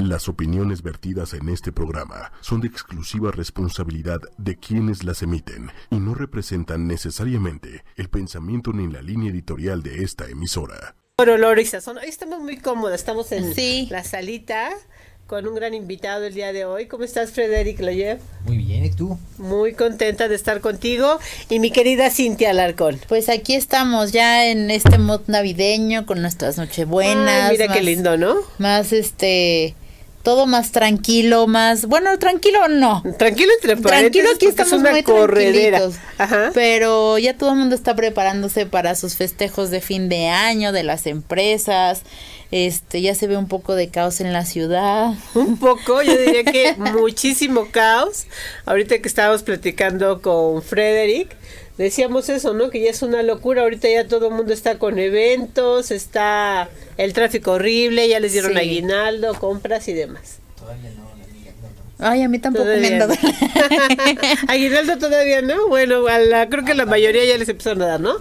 [0.00, 5.96] Las opiniones vertidas en este programa son de exclusiva responsabilidad de quienes las emiten y
[5.96, 10.94] no representan necesariamente el pensamiento ni la línea editorial de esta emisora.
[11.16, 11.68] Hola, Hoy
[12.06, 13.52] estamos muy cómodas, estamos en
[13.90, 14.70] la salita
[15.26, 16.86] con un gran invitado el día de hoy.
[16.86, 18.18] ¿Cómo estás, Frederic Loyer?
[18.46, 19.18] Muy bien, ¿y tú?
[19.36, 21.18] Muy contenta de estar contigo.
[21.50, 22.98] Y mi querida Cintia Alarcón.
[23.06, 27.52] Pues aquí estamos ya en este mod navideño con nuestras nochebuenas.
[27.52, 28.36] mira qué lindo, ¿no?
[28.58, 29.76] Más este
[30.22, 33.02] todo más tranquilo, más bueno, tranquilo no.
[33.18, 35.94] Tranquilo entre Tranquilo aquí estamos muy tranquilitos.
[36.18, 36.50] Ajá.
[36.52, 40.82] Pero ya todo el mundo está preparándose para sus festejos de fin de año de
[40.82, 42.02] las empresas.
[42.50, 45.14] Este, ya se ve un poco de caos en la ciudad.
[45.34, 48.26] Un poco, yo diría que muchísimo caos.
[48.66, 51.36] Ahorita que estábamos platicando con Frederick,
[51.82, 52.70] decíamos eso, ¿no?
[52.70, 53.62] Que ya es una locura.
[53.62, 58.56] Ahorita ya todo el mundo está con eventos, está el tráfico horrible, ya les dieron
[58.56, 60.38] aguinaldo, compras y demás.
[60.58, 61.10] Todavía no.
[62.02, 63.14] Ay, a mí tampoco me han dado.
[64.48, 65.68] Aguinaldo todavía no.
[65.68, 66.02] Bueno,
[66.48, 68.14] creo que la mayoría ya les empezaron a dar, ¿no?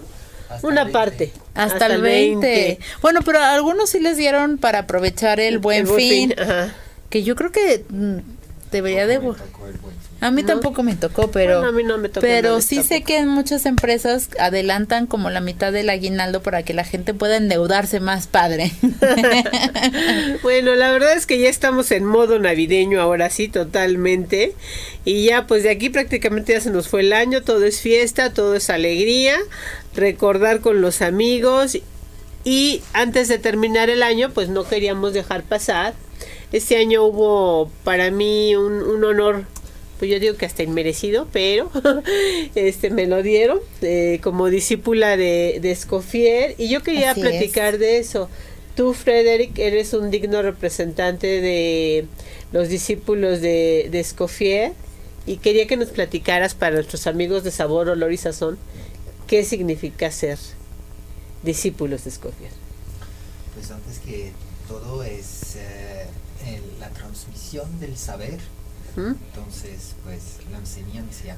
[0.64, 1.32] Una parte.
[1.54, 2.80] Hasta, el 20.
[3.02, 6.34] Bueno, pero a algunos sí les dieron para aprovechar el buen, fin.
[7.10, 8.18] Que yo creo que mm,
[8.72, 9.20] debería de...
[10.22, 13.18] A mí tampoco me tocó, pero a mí no me tocó pero sí sé que
[13.18, 18.02] en muchas empresas adelantan como la mitad del aguinaldo para que la gente pueda endeudarse
[18.02, 18.74] más padre.
[20.44, 24.56] bueno, la verdad es que ya estamos en modo navideño ahora sí totalmente
[25.06, 28.34] y ya pues de aquí prácticamente ya se nos fue el año, todo es fiesta,
[28.34, 29.38] todo es alegría,
[29.96, 31.78] recordar con los amigos
[32.44, 35.94] y antes de terminar el año pues no queríamos dejar pasar.
[36.52, 39.46] Este año hubo para mí un, un honor
[40.00, 41.70] pues yo digo que hasta inmerecido, pero
[42.56, 47.98] este me lo dieron eh, como discípula de, de Escoffier y yo quería platicar de
[48.00, 48.30] eso.
[48.76, 52.06] Tú, Frederick, eres un digno representante de
[52.54, 54.72] los discípulos de, de Escoffier
[55.26, 58.58] y quería que nos platicaras para nuestros amigos de Sabor, Olor y Sazón
[59.30, 60.40] qué significa ser
[61.44, 62.52] discípulos de Escoffier.
[63.54, 64.32] Pues antes que
[64.68, 66.08] todo es eh,
[66.80, 68.40] la transmisión del saber
[68.96, 71.36] entonces, pues la enseñanza.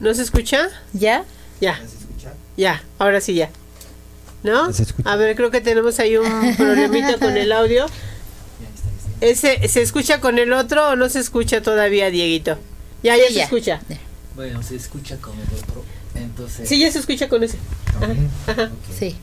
[0.00, 0.68] ¿No se escucha?
[0.92, 1.24] ¿Ya?
[1.60, 1.78] Ya.
[1.80, 2.32] ¿No se escucha?
[2.56, 3.50] Ya, ahora sí ya.
[4.42, 4.68] ¿No?
[5.04, 7.86] A ver, creo que tenemos ahí un problemita con el audio.
[9.20, 12.58] ¿Ese, ¿Se escucha con el otro o no se escucha todavía, Dieguito?
[13.02, 13.80] Ya, ya, se escucha.
[14.34, 15.84] Bueno, se escucha con el otro.
[16.14, 16.68] Entonces...
[16.68, 17.58] Sí, ya se escucha con ese.
[18.98, 19.16] Sí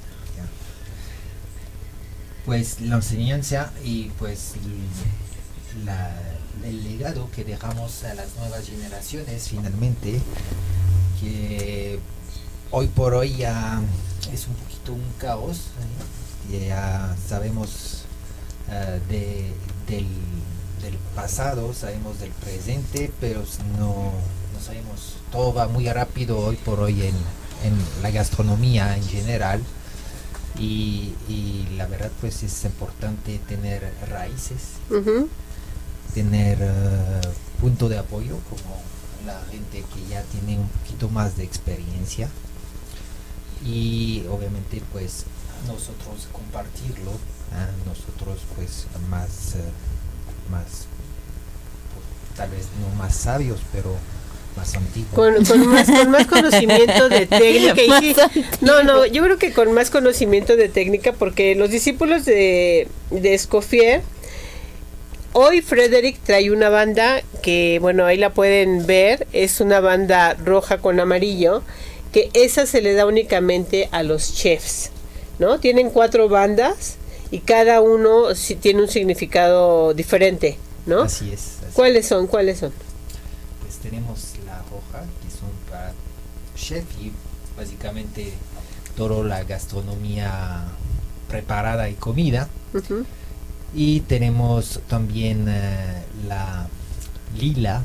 [2.46, 4.54] pues la enseñanza y pues
[6.64, 10.20] el legado que dejamos a las nuevas generaciones finalmente
[11.20, 12.00] que
[12.72, 13.82] hoy por hoy ya
[14.34, 15.58] es un poquito un caos
[16.52, 16.68] ¿eh?
[16.68, 18.04] ya sabemos
[18.70, 19.00] eh,
[19.88, 20.08] del,
[21.16, 23.44] pasado sabemos del presente pero
[23.78, 24.12] no,
[24.54, 27.16] no sabemos todo va muy rápido hoy por hoy en,
[27.64, 29.62] en la gastronomía en general
[30.62, 34.74] y, la verdad pues es importante tener raíces,
[36.14, 37.22] tener eh,
[37.60, 38.82] punto de apoyo como
[39.26, 42.30] la gente que ya tiene un poquito más de experiencia.
[43.66, 45.26] Y obviamente pues
[45.66, 47.12] nosotros compartirlo,
[47.86, 49.72] nosotros pues más, eh,
[50.52, 50.88] más
[52.36, 53.96] tal vez no más sabios, pero
[54.56, 55.10] más antiguo.
[55.14, 55.34] Con,
[56.10, 58.30] más, conocimiento de técnica.
[58.62, 63.34] no, no, yo creo que con más conocimiento de técnica, porque los discípulos de, de
[63.34, 64.02] Escoffier,
[65.34, 70.80] hoy Frederick trae una banda que, bueno, ahí la pueden ver, es una banda roja
[70.80, 71.64] con amarillo,
[72.12, 74.92] que esa se le da únicamente a los chefs,
[75.40, 75.60] ¿no?
[75.60, 76.98] Tienen cuatro bandas
[77.32, 78.26] y cada uno
[78.60, 81.04] tiene un significado diferente, ¿no?
[81.04, 81.58] Así es.
[81.74, 82.28] ¿Cuáles son?
[82.28, 82.74] ¿Cuáles son?
[83.62, 84.31] Pues tenemos
[86.62, 87.12] chef y
[87.58, 88.34] básicamente
[88.96, 90.64] toda la gastronomía
[91.28, 92.48] preparada y comida.
[93.74, 96.68] Y tenemos también eh, la
[97.38, 97.84] lila,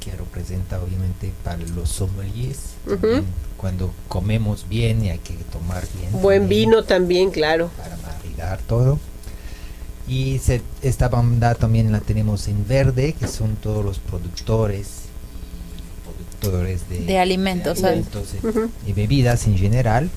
[0.00, 2.74] que representa obviamente para los sommeliers.
[3.56, 6.22] Cuando comemos bien y hay que tomar bien.
[6.22, 7.70] Buen vino también, claro.
[7.76, 8.98] Para maridar todo.
[10.06, 10.40] Y
[10.80, 15.07] esta banda también la tenemos en verde, que son todos los productores
[16.40, 17.80] de, alimentos,
[18.86, 20.08] y bebidas en general,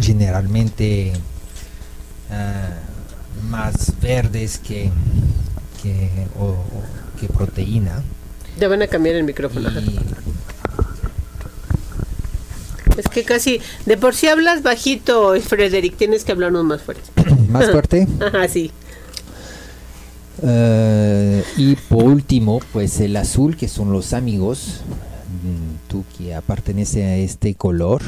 [0.00, 1.12] generalmente
[2.30, 2.70] ah,
[3.48, 4.90] más verdes que,
[5.82, 6.56] que, o,
[7.20, 8.02] que proteína.
[8.58, 9.70] Ya van a cambiar el micrófono.
[12.96, 17.10] Es que casi, de por sí hablas bajito, Frederick, tienes que hablarnos más fuerte.
[17.48, 18.06] ¿Más fuerte?
[18.20, 18.70] Ajá, sí.
[20.42, 24.82] Eh, y por último, pues el azul, que son los amigos,
[25.88, 28.02] tú que pertenece a este color,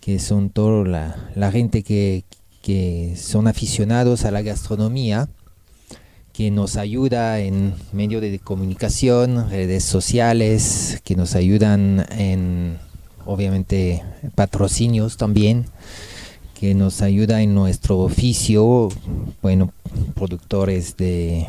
[0.00, 2.24] que son toda la, la gente que,
[2.62, 5.28] que son aficionados a la gastronomía,
[6.32, 12.78] que nos ayuda en medio de comunicación, redes sociales, que nos ayudan en,
[13.26, 14.04] obviamente,
[14.36, 15.66] patrocinios también,
[16.58, 18.88] que nos ayuda en nuestro oficio,
[19.42, 19.72] bueno,
[20.14, 21.46] productores de,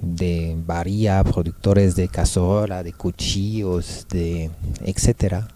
[0.00, 4.50] de varía, productores de cazuela, de cuchillos, de
[4.82, 5.48] etcétera,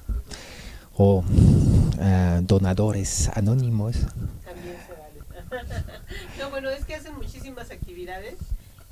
[0.98, 3.96] o uh, donadores anónimos.
[4.44, 5.64] También se vale.
[6.38, 8.34] no, bueno, es que hacen muchísimas actividades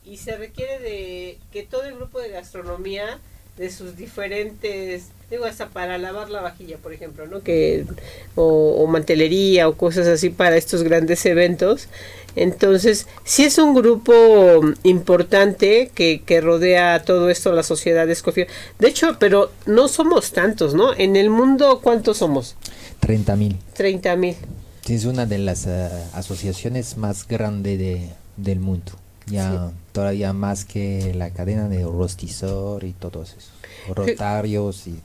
[0.07, 3.19] y se requiere de que todo el grupo de gastronomía
[3.59, 7.85] de sus diferentes digo hasta para lavar la vajilla por ejemplo no que
[8.35, 11.89] o, mantelería o cosas así para estos grandes eventos.
[12.37, 18.49] Entonces sí es un grupo importante que, que rodea todo esto la sociedad de Escofier
[18.79, 22.57] de hecho pero no somos tantos no en el mundo cuántos somos
[23.01, 23.57] 30 mil.
[23.75, 24.37] 30 mil.
[24.89, 28.93] Es una de las uh, asociaciones más grandes de, del mundo
[29.31, 33.53] ya todavía más que la cadena de rostizor y todos esos.
[33.95, 35.01] Rotarios y,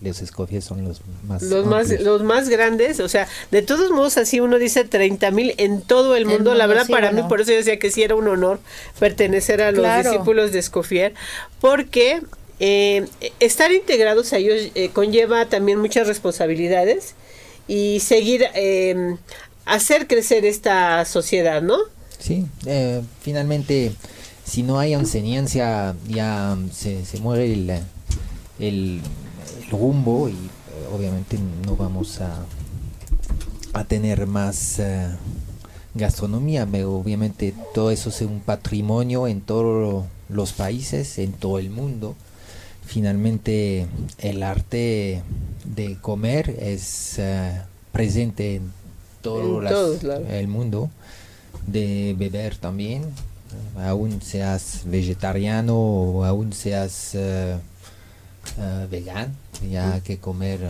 [0.00, 4.16] los escofies son los más los más los más grandes o sea de todos modos
[4.16, 7.52] así uno dice 30 mil en todo el mundo, la verdad para mí por eso
[7.52, 8.58] yo decía que sí era un honor
[8.98, 11.14] pertenecer a los discípulos de Escofier
[11.60, 12.22] porque
[12.58, 13.06] eh,
[13.38, 17.14] estar integrados a ellos eh, conlleva también muchas responsabilidades
[17.68, 19.16] y seguir eh,
[19.64, 21.78] hacer crecer esta sociedad, ¿no?
[22.20, 23.92] Sí, eh, finalmente,
[24.44, 27.70] si no hay enseñanza, ya se, se muere el,
[28.58, 29.00] el,
[29.70, 30.36] rumbo y eh,
[30.94, 32.44] obviamente no vamos a,
[33.72, 35.08] a tener más eh,
[35.94, 41.70] gastronomía, pero obviamente todo eso es un patrimonio en todos los países, en todo el
[41.70, 42.16] mundo.
[42.84, 43.86] Finalmente,
[44.18, 45.22] el arte
[45.64, 47.20] de comer es
[47.92, 48.72] presente en
[49.22, 50.90] todo el mundo
[51.72, 53.04] de beber también,
[53.76, 57.56] aún seas vegetariano o aún seas uh,
[58.60, 59.32] uh, vegano,
[59.70, 60.60] ya que comer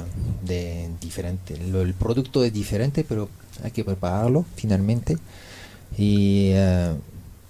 [0.45, 1.55] de diferente.
[1.55, 3.29] el producto es diferente, pero
[3.63, 5.19] hay que prepararlo finalmente.
[5.97, 6.97] Y uh,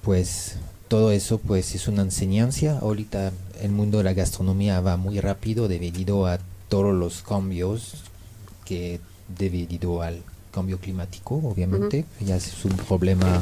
[0.03, 0.57] pues
[0.89, 2.79] todo eso pues es una enseñanza.
[2.79, 3.33] Ahorita
[3.63, 6.39] el mundo de la gastronomía va muy rápido debido a
[6.69, 7.95] todos los cambios
[8.65, 13.41] que debido al cambio climático, obviamente, ya es un problema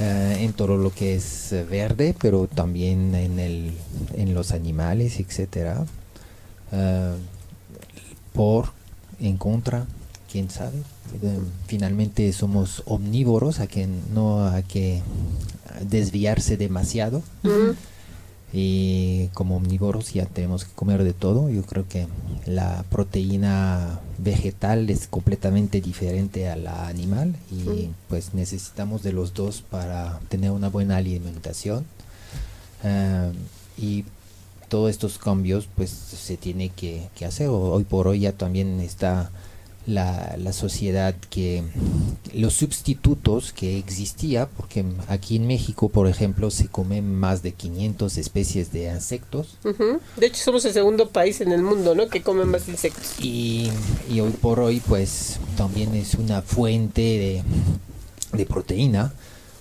[0.00, 3.72] eh, en todo lo que es verde, pero también en, el,
[4.14, 5.84] en los animales, etcétera.
[6.72, 7.14] Eh,
[8.32, 8.72] por,
[9.20, 9.86] en contra,
[10.30, 10.78] quién sabe.
[11.22, 15.02] Eh, finalmente somos omnívoros, a que no hay que
[15.88, 17.22] desviarse demasiado
[18.52, 21.50] y como omnívoros ya tenemos que comer de todo.
[21.50, 22.06] Yo creo que
[22.46, 29.62] la proteína vegetal es completamente diferente a la animal y pues necesitamos de los dos
[29.62, 31.84] para tener una buena alimentación.
[32.82, 33.30] Ah,
[33.76, 34.04] y
[34.68, 37.48] todos estos cambios pues se tiene que, que hacer.
[37.48, 39.30] Hoy por hoy ya también está
[39.88, 41.64] la, la, sociedad que
[42.34, 48.18] los sustitutos que existía, porque aquí en México, por ejemplo, se comen más de 500
[48.18, 49.56] especies de insectos.
[50.16, 52.08] De hecho, somos el segundo país en el mundo, ¿no?
[52.08, 53.14] Que come más insectos.
[53.18, 53.70] Y,
[54.10, 57.42] y hoy por hoy, pues, también es una fuente de,
[58.36, 59.12] de proteína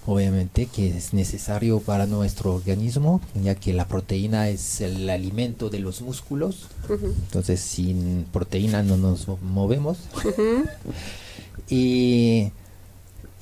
[0.08, 5.80] obviamente que es necesario para nuestro organismo, ya que la proteína es el alimento de
[5.80, 6.70] los músculos.
[6.90, 9.98] Entonces, sin proteína no nos movemos.
[11.70, 12.54] y,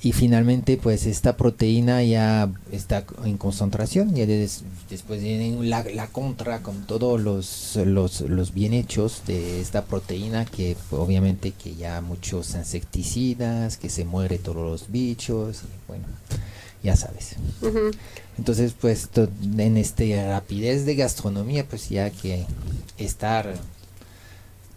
[0.02, 4.16] y finalmente, pues esta proteína ya está en concentración.
[4.16, 9.84] Y después viene la, la, contra con todos los, los, los bien hechos de esta
[9.84, 15.62] proteína, que obviamente que ya muchos insecticidas, que se muere todos los bichos.
[15.62, 16.06] Y bueno
[16.86, 17.34] ya sabes.
[18.38, 19.08] Entonces, pues
[19.58, 22.46] en este rapidez de gastronomía, pues ya que
[22.96, 23.54] estar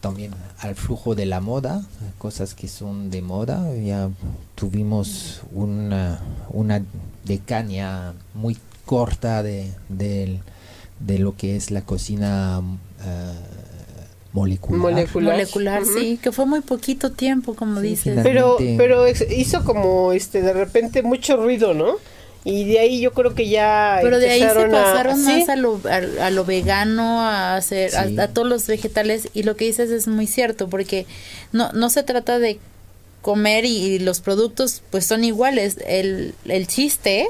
[0.02, 1.86] también al flujo de la moda,
[2.18, 4.10] cosas que son de moda, ya
[4.56, 6.82] tuvimos una, una
[7.26, 10.40] decaña muy corta de, de,
[11.20, 13.69] lo que es la cocina uh,
[14.34, 14.94] molecular.
[15.22, 18.20] Molecular, sí, que fue muy poquito tiempo, como dices.
[18.24, 21.96] Pero, pero hizo como, este, de repente mucho ruido, ¿no?
[22.46, 25.82] y de ahí yo creo que ya pero de ahí se pasaron más a lo,
[25.90, 30.26] a, lo, vegano a hacer a, todos los vegetales y lo que dices es muy
[30.26, 31.06] cierto porque
[31.52, 32.58] no no se trata de
[33.22, 37.28] comer y, los productos pues son iguales el, el chiste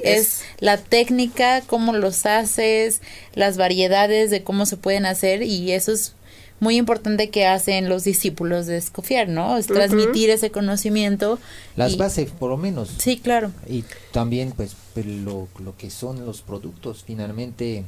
[0.00, 3.00] es, la técnica, cómo los haces,
[3.34, 6.14] las variedades de cómo se pueden hacer y eso es
[6.60, 9.56] muy importante que hacen los discípulos de Escofier, ¿no?
[9.56, 11.38] Es transmitir ese conocimiento.
[11.76, 12.90] Las bases, por lo menos.
[12.98, 13.52] Sí, claro.
[13.68, 17.84] Y también, pues, lo, lo que son los productos, finalmente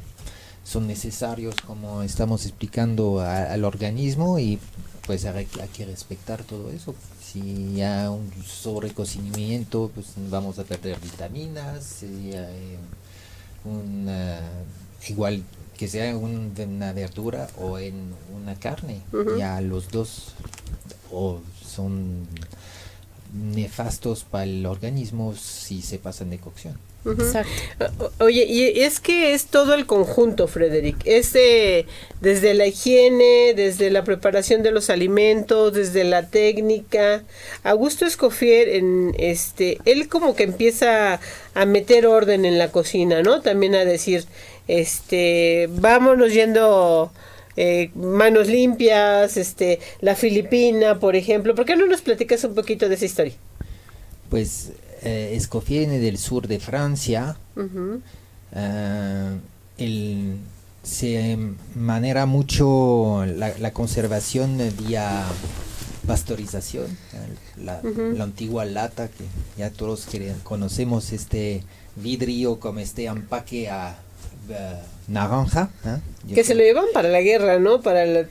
[0.64, 4.58] son necesarios, como estamos explicando, al organismo y
[5.06, 6.94] pues hay, hay, que respetar todo eso.
[7.25, 11.84] Si hay un sobrecocimiento, pues vamos a perder vitaminas.
[11.84, 12.76] Si hay
[13.64, 14.40] una,
[15.08, 15.42] igual
[15.78, 19.00] que sea en una verdura o en una carne,
[19.38, 20.35] ya los dos
[21.11, 22.26] o son
[23.32, 26.76] nefastos para el organismo si se pasan de cocción.
[27.04, 28.12] Exacto.
[28.18, 30.97] Oye, y es que es todo el conjunto, Frederick.
[31.04, 31.32] Es
[32.20, 37.23] desde la higiene, desde la preparación de los alimentos, desde la técnica.
[37.62, 41.20] Augusto Escofier, en este, él como que empieza
[41.54, 43.40] a meter orden en la cocina, ¿no?
[43.40, 44.26] También a decir,
[44.68, 47.10] este, vámonos yendo
[47.56, 51.56] eh, manos limpias, este, la Filipina, por ejemplo.
[51.56, 53.34] ¿Por qué no nos platicas un poquito de esa historia?
[54.30, 54.70] Pues
[55.02, 57.37] eh, Escofier del sur de Francia.
[58.54, 60.37] Eh,
[60.84, 61.38] se
[61.75, 65.25] manera mucho la, conservación vía
[66.06, 66.87] pastorización,
[67.56, 69.25] la, la, antigua lata que
[69.58, 70.06] ya todos
[70.44, 71.64] conocemos este
[71.96, 73.98] vidrio como este empaque a
[75.06, 75.70] naranja.
[75.84, 76.34] ¿eh?
[76.34, 77.80] Que se lo llevan para la guerra, ¿no?
[77.80, 78.28] Para eh,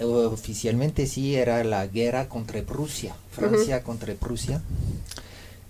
[0.00, 4.62] Oficialmente sí, era la guerra contra Prusia, Francia contra Prusia.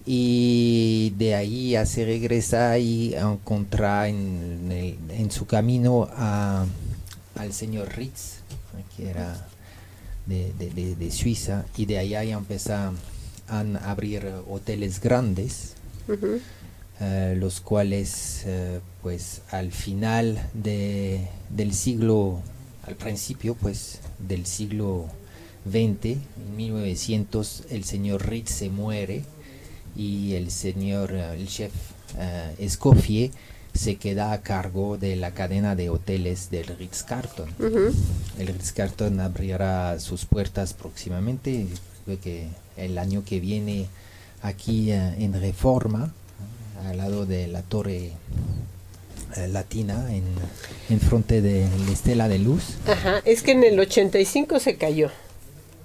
[0.05, 4.71] Y de ahí ya se regresa y encuentra en,
[5.11, 6.65] en su camino a,
[7.37, 8.39] al señor Ritz,
[8.97, 9.47] que era
[10.27, 12.93] de, de, de, Suiza, y de allá ya empieza
[13.49, 15.75] a abrir hoteles grandes.
[17.01, 22.41] Eh, los cuales eh, pues al final de, del siglo,
[22.85, 25.07] al principio pues del siglo
[25.65, 29.23] XX, en 1900 el señor Ritz se muere
[29.95, 31.73] y el señor, eh, el chef
[32.59, 33.31] Escoffier
[33.75, 37.49] se queda a cargo de la cadena de hoteles del Ritz Carton.
[38.39, 41.69] El Ritz Carton abrirá sus puertas próximamente,
[42.05, 43.87] creo que el año que viene
[44.43, 46.13] aquí en Reforma
[46.87, 48.13] al lado de la torre
[49.37, 50.25] eh, latina en,
[50.89, 52.77] en frente de la estela de luz.
[52.87, 55.11] Ajá, es que en el 85 se cayó,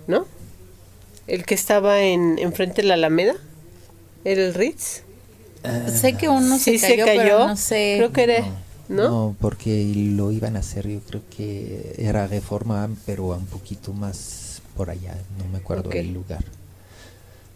[0.07, 0.25] ¿no?
[1.27, 3.35] El que estaba en, frente de la Alameda,
[4.23, 5.03] ¿era el Ritz?
[5.63, 7.95] Ah, sé que uno se, cayó, Pero no sé.
[7.97, 8.45] Creo que era,
[8.89, 9.09] ¿no?
[9.09, 9.35] ¿no?
[9.39, 14.89] porque lo iban a hacer, yo creo que era reforma, pero un poquito más por
[14.89, 16.43] allá, no me acuerdo del lugar.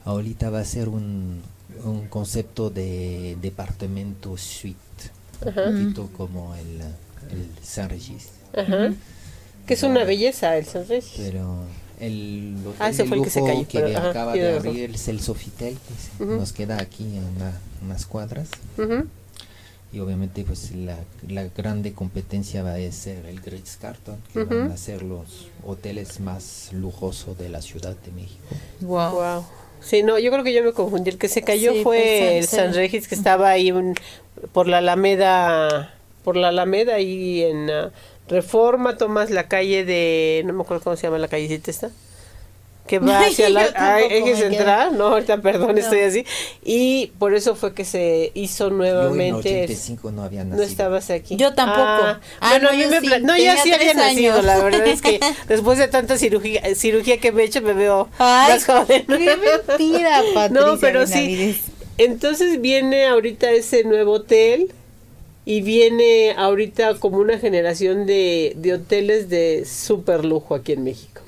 [0.05, 1.41] Ahorita va a ser un,
[1.83, 4.77] un concepto de departamento suite,
[5.45, 6.81] un poquito como el,
[7.31, 8.29] el San Regis.
[9.65, 11.13] Que es una belleza el San Regis.
[11.17, 11.65] Pero
[11.99, 15.77] el hotel ah, de lujo que, acaba de abrir el Sofitel,
[16.19, 17.25] nos queda aquí en
[17.83, 18.49] unas cuadras.
[19.93, 20.97] Y obviamente pues la,
[21.29, 26.19] la, grande competencia va a ser el Great Carton, que van a ser los hoteles
[26.19, 28.43] más lujosos de la Ciudad de México.
[28.81, 29.11] Wow.
[29.11, 29.45] wow.
[29.79, 31.11] Sí, no, yo creo que yo me confundí.
[31.11, 33.73] El que se cayó fue el San Regis que estaba ahí
[34.51, 35.93] por la Alameda,
[36.23, 37.91] por la Alameda y en ah,
[38.27, 41.91] Reforma tomas la calle de, no me acuerdo cómo se llama la callecita esta
[42.87, 46.25] que va hacia la eje central, no, ahorita perdón, estoy así,
[46.63, 49.49] y por eso fue que se hizo nuevamente.
[49.49, 50.57] Yo en 85 no había nacido.
[50.57, 51.35] No estabas aquí.
[51.35, 51.81] Yo tampoco.
[51.81, 55.77] Ah, ah no, yo, me no, ya sí había nacido, la verdad es que después
[55.77, 59.05] de tanta cirugía, cirugía que me he hecho me veo más joven.
[59.05, 61.59] Qué mentira, Patricia No, pero sí.
[61.97, 64.71] Entonces viene ahorita ese nuevo hotel
[65.45, 71.21] y viene ahorita como una generación de, de hoteles de super lujo aquí en México.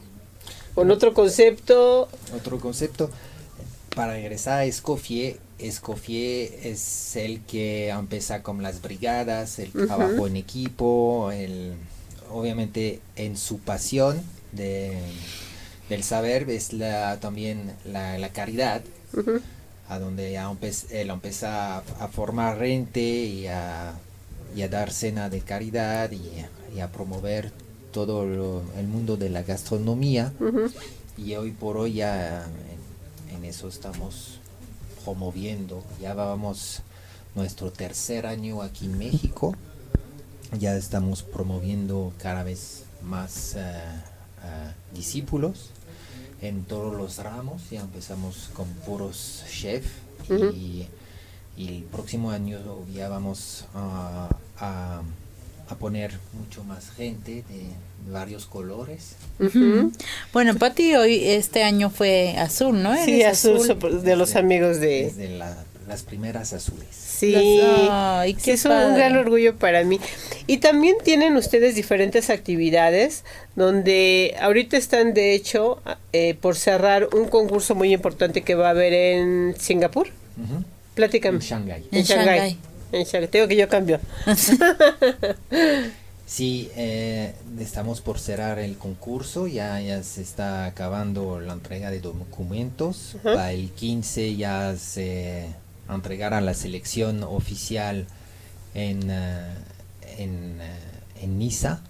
[0.79, 2.07] Con otro concepto.
[2.33, 3.09] Otro concepto.
[3.93, 10.38] Para regresar a Escoffier, Escoffier es el que empieza con las brigadas, el trabajo en
[10.38, 11.74] equipo, el,
[12.31, 14.21] obviamente en su pasión
[14.53, 14.98] de,
[15.89, 18.81] del saber es la, también la, caridad,
[19.89, 20.38] a donde
[20.91, 23.95] él empieza a, formar rente y a,
[24.55, 27.51] y a, dar cena de caridad y, y a promover
[27.91, 30.34] todo el mundo de la gastronomía.
[31.17, 32.46] Y hoy por hoy ya
[33.31, 34.39] en, eso estamos
[35.03, 36.81] promoviendo, ya vamos
[37.36, 39.55] nuestro tercer año aquí en México.
[40.58, 43.81] Ya estamos promoviendo cada vez más eh,
[44.93, 45.69] discípulos
[46.41, 47.69] en todos los ramos.
[47.69, 49.89] Ya empezamos con puros chefs
[50.29, 50.88] y,
[51.58, 52.58] el próximo año
[52.93, 54.29] ya vamos a,
[55.69, 59.15] a, poner mucho más gente de varios colores.
[60.33, 62.95] Bueno, Pati, hoy este año fue azul, ¿no?
[63.05, 65.11] Sí, azul, de los amigos de...
[65.15, 65.29] Desde
[65.89, 66.88] las primeras azules.
[67.19, 67.33] Sí,
[68.43, 69.99] que es un gran orgullo para mí.
[70.47, 75.81] Y también tienen ustedes diferentes actividades donde ahorita están de hecho
[76.13, 80.07] eh, por cerrar un concurso muy importante que va a haber en Singapur.
[80.38, 80.63] Uh
[81.01, 81.83] En Shanghai.
[81.91, 82.57] En, Shanghai.
[82.91, 83.27] En.
[83.29, 84.00] Tengo que yo cambio.
[86.25, 92.00] sí, eh, estamos por cerrar el concurso, ya, ya se está acabando la entrega de
[92.00, 93.17] documentos.
[93.24, 95.48] Para el 15 ya se
[95.96, 98.05] entregar a la selección oficial
[98.74, 99.55] en, eh,
[100.17, 100.79] en, eh,
[101.22, 101.81] en, Niza,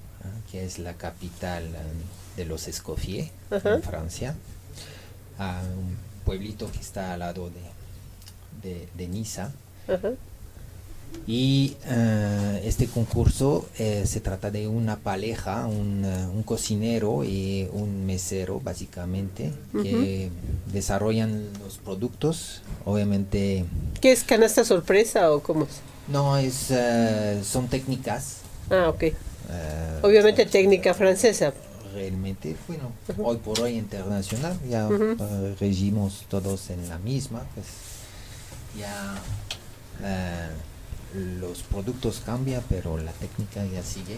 [0.51, 4.35] que es la capital eh, de los Escoffier, en Francia,
[5.37, 7.51] a un pueblito que está al lado
[8.61, 9.51] de, de, Niza.
[11.27, 11.75] Y
[12.63, 20.31] este concurso se trata de una pareja, un, un, cocinero y un mesero, básicamente, que
[20.73, 22.63] desarrollan los productos.
[22.83, 23.65] Obviamente
[24.01, 25.67] ¿Qué es canasta sorpresa o cómo?
[26.07, 28.37] No, es, eh, son técnicas.
[28.69, 29.03] Ah, ok.
[29.03, 29.15] Eh,
[30.01, 31.53] Obviamente técnica francesa.
[31.93, 37.65] Realmente, bueno, hoy por hoy internacional, ya uh regimos todos en la misma, pues
[38.77, 39.15] ya
[41.15, 44.17] los productos cambian, pero la técnica ya sigue.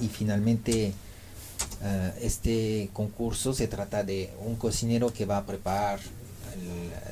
[0.00, 0.92] y finalmente,
[2.20, 6.00] este concurso se trata de un cocinero que va a preparar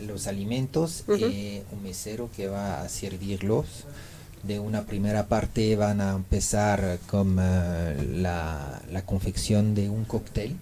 [0.07, 3.67] los alimentos y eh, un mesero que va a servirlos.
[4.43, 10.57] De una primera parte van a empezar con eh, la, confección de un cóctel,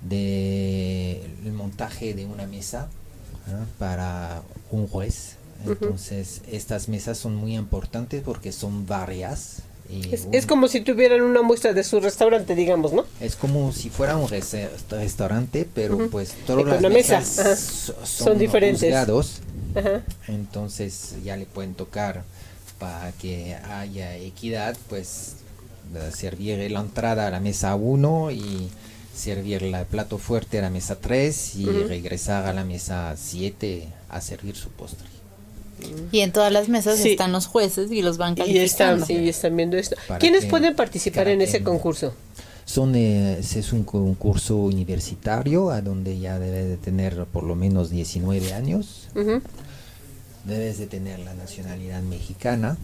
[0.00, 2.88] de el montaje de una mesa
[3.78, 5.36] para un juez.
[5.64, 9.62] Entonces, estas mesas son muy importantes porque son varias
[10.32, 13.04] es, como si tuvieran una muestra de su restaurante, digamos, ¿no?
[13.20, 18.94] Es como si fuera un restaurante, pero pues todas las mesas son, diferentes.
[20.28, 22.22] Entonces ya le pueden tocar
[22.78, 25.34] para que haya equidad, pues
[26.14, 28.70] servir la entrada a la mesa 1 y
[29.14, 34.20] servir el plato fuerte a la mesa 3 y regresar a la mesa 7 a
[34.20, 35.06] servir su postre.
[36.12, 39.04] Y en todas las mesas están los jueces y los van calificando.
[39.08, 39.96] Y están, viendo esto.
[40.20, 42.14] ¿Quiénes pueden participar en ese concurso?
[42.64, 47.90] Son, eh, es un concurso universitario a donde ya debe de tener por lo menos
[47.90, 49.08] 19 años.
[50.44, 52.76] Debes de tener la nacionalidad mexicana,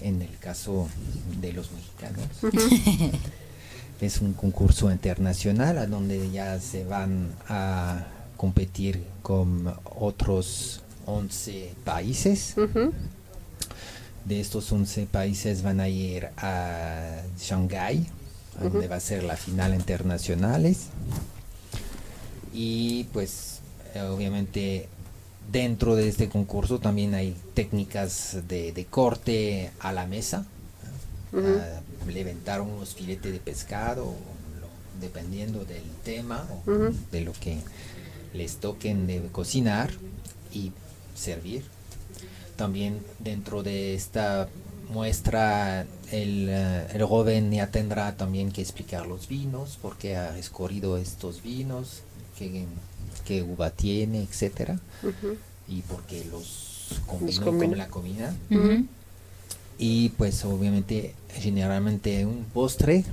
[0.00, 0.88] en el caso
[1.40, 2.26] de los mexicanos.
[4.00, 8.04] es un concurso internacional a donde ya se van a
[8.36, 12.54] competir con otros 11 países.
[14.24, 18.06] De estos 11 países van a ir a Shanghái,
[18.60, 20.88] donde va a ser la final internacionales.
[22.52, 23.60] Y pues
[23.94, 24.88] eh, obviamente
[25.50, 30.46] dentro de este concurso también hay técnicas de, corte a la mesa.
[32.06, 34.14] Levantar unos filetes de pescado,
[35.00, 37.58] dependiendo del tema o de lo que
[38.34, 39.90] les toquen de cocinar.
[40.52, 40.72] Y
[41.18, 41.64] servir.
[42.56, 44.48] También dentro de esta
[44.90, 50.38] muestra el, eh, el, joven ya tendrá también que explicar los vinos, por qué ha
[50.38, 52.02] escogido estos vinos,
[52.38, 52.64] qué,
[53.26, 54.80] qué uva tiene, etcétera,
[55.68, 58.34] y por qué los combinó con la comida.
[59.78, 63.04] Y pues obviamente generalmente un postre, eh,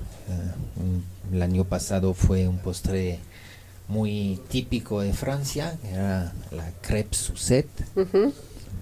[1.32, 3.20] el año pasado fue un postre
[3.88, 7.86] muy típico de Francia, era la crêpe Suzette.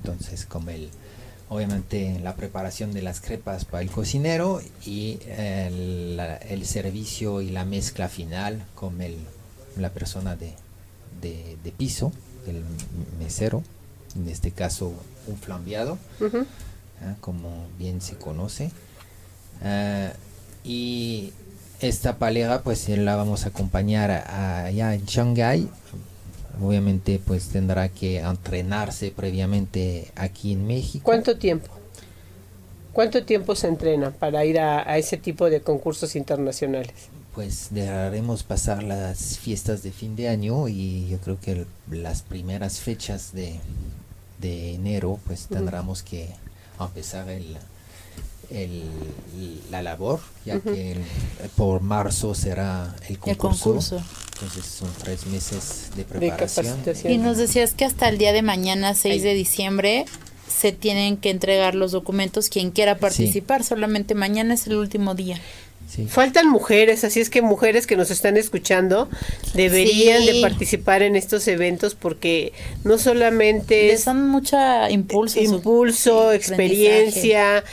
[0.01, 0.89] Entonces, como el,
[1.49, 6.19] obviamente la preparación de las crepas para el cocinero y el,
[6.49, 9.17] el servicio y la mezcla final con el,
[9.77, 10.53] la persona de,
[11.21, 12.11] de, piso,
[12.47, 12.63] el
[13.19, 13.63] mesero,
[14.15, 14.93] en este caso
[15.27, 15.97] un flambeado,
[17.03, 17.15] ¿ah?
[17.21, 18.71] como bien se conoce.
[19.63, 20.11] Ah,
[20.63, 21.33] y
[21.79, 25.67] esta pareja pues la vamos a acompañar allá en Shanghai
[26.61, 31.69] obviamente pues tendrá que entrenarse previamente aquí en México ¿cuánto tiempo?
[32.93, 36.93] ¿cuánto tiempo se entrena para ir a, ese tipo de concursos internacionales?
[37.35, 42.79] pues dejaremos pasar las fiestas de fin de año y yo creo que las primeras
[42.79, 43.59] fechas de,
[44.39, 46.29] de enero pues tendremos que
[46.79, 47.57] empezar el,
[48.49, 48.83] el,
[49.71, 50.97] la labor, ya que
[51.55, 54.01] por marzo será el concurso.
[54.33, 56.77] Entonces son tres meses de preparación.
[57.07, 60.05] y nos decías que hasta el día de mañana, 6 de diciembre,
[60.47, 63.63] se tienen que entregar los documentos quien quiera participar.
[63.63, 65.39] Solamente mañana es el último día.
[66.07, 69.09] Faltan mujeres, así es que mujeres que nos están escuchando
[69.53, 72.51] deberían de participar en estos eventos porque
[72.83, 73.87] no solamente...
[73.87, 75.39] Les dan mucha impulso.
[75.39, 77.63] Impulso, experiencia.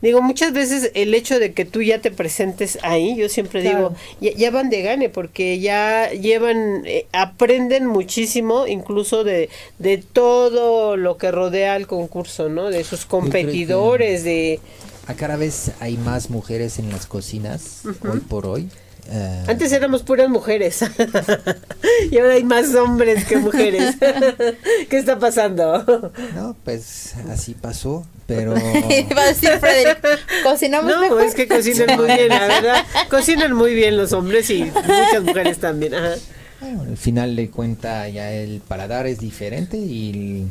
[0.00, 3.94] Digo, muchas veces el hecho de que tú ya te presentes ahí, yo siempre digo,
[4.20, 9.50] ya, van de gane, porque ya llevan, eh, aprenden muchísimo, incluso de,
[9.80, 12.70] de todo lo que rodea al concurso, ¿no?
[12.70, 14.60] De sus competidores, de...
[15.08, 18.68] A cada vez hay más mujeres en las cocinas, hoy por hoy.
[19.10, 20.82] Eh, Antes éramos puras mujeres
[22.10, 23.96] y ahora hay más hombres que mujeres.
[24.90, 26.12] ¿Qué está pasando?
[26.34, 28.52] No, pues así pasó, pero...
[29.16, 30.04] Va a decir Frederick,
[30.42, 32.84] cocinamos No, es que cocinan muy bien, la verdad.
[33.08, 35.94] Cocinan muy bien los hombres y muchas mujeres también.
[35.94, 40.46] al final de cuenta ya el paladar es diferente y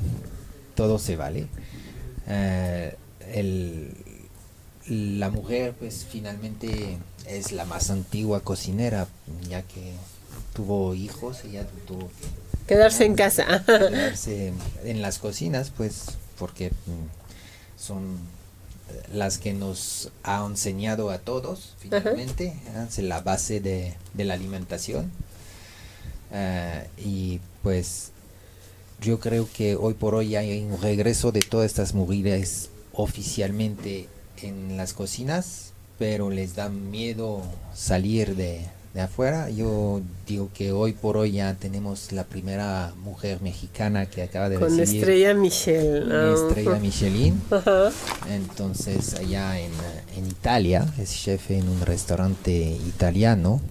[0.73, 1.45] todo se vale.
[2.27, 2.95] Eh,
[3.33, 3.91] el,
[4.89, 6.97] la mujer pues finalmente
[7.27, 9.07] es la más antigua cocinera,
[9.49, 9.93] ya que
[10.53, 13.63] tuvo hijos, ella tuvo que quedarse en casa.
[13.65, 16.05] Quedarse en las cocinas, pues,
[16.37, 18.17] porque mm, son
[19.13, 25.11] las que nos han enseñado a todos, finalmente, es la base de, la alimentación.
[26.31, 28.11] Ah, y pues
[29.01, 34.07] yo creo que hoy por hoy hay un regreso de todas estas mujeres oficialmente
[34.43, 37.41] en las cocinas pero les da miedo
[37.73, 38.65] salir de,
[39.01, 39.51] afuera.
[39.51, 44.57] Yo digo que hoy por hoy ya tenemos la primera mujer mexicana que acaba de
[44.57, 46.11] Con estrella Michelle.
[46.11, 47.39] Ah, estrella Michelin.
[48.31, 49.71] Entonces allá en,
[50.27, 53.61] Italia, es chef en un restaurante italiano.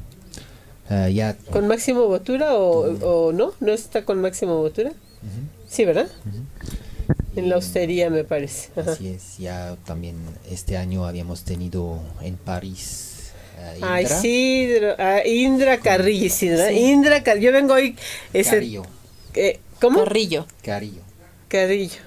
[0.88, 3.52] Ah, ya, ¿Con Máximo Botura o, no?
[3.58, 4.92] ¿No está con Máximo Botura?
[5.68, 6.06] Sí, ¿verdad?
[7.36, 8.70] En la hostería me parece.
[8.80, 10.16] Así es, ya también
[10.50, 13.32] este año habíamos tenido en París.
[13.82, 14.68] Ay, sí,
[15.26, 17.46] Indra Carrillo, sí, Indra Carrillo.
[17.46, 17.96] Yo vengo hoy.
[18.32, 18.82] Ese, Carrillo.
[19.34, 20.04] Eh, ¿Cómo?
[20.04, 20.46] Carrillo.
[20.62, 21.02] Carrillo.
[21.48, 22.00] Carrillo.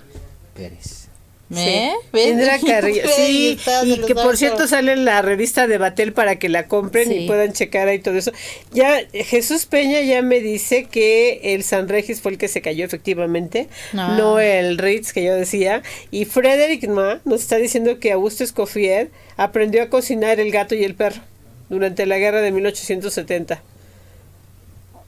[0.55, 1.09] Pérez.
[1.55, 1.93] ¿Eh?
[2.13, 3.01] Indra Carrillo.
[3.15, 7.12] Sí, y que por cierto sale en la revista de Batel para que la compren
[7.12, 8.31] y puedan checar ahí todo eso.
[8.71, 12.85] Ya Jesús Peña ya me dice que el San Regis fue el que se cayó
[12.85, 15.81] efectivamente, no, el Ritz que yo decía.
[16.12, 20.83] Y Frederick Ma nos está diciendo que Augusto Escoffier aprendió a cocinar el gato y
[20.83, 21.21] el perro
[21.69, 23.62] durante la guerra de 1870.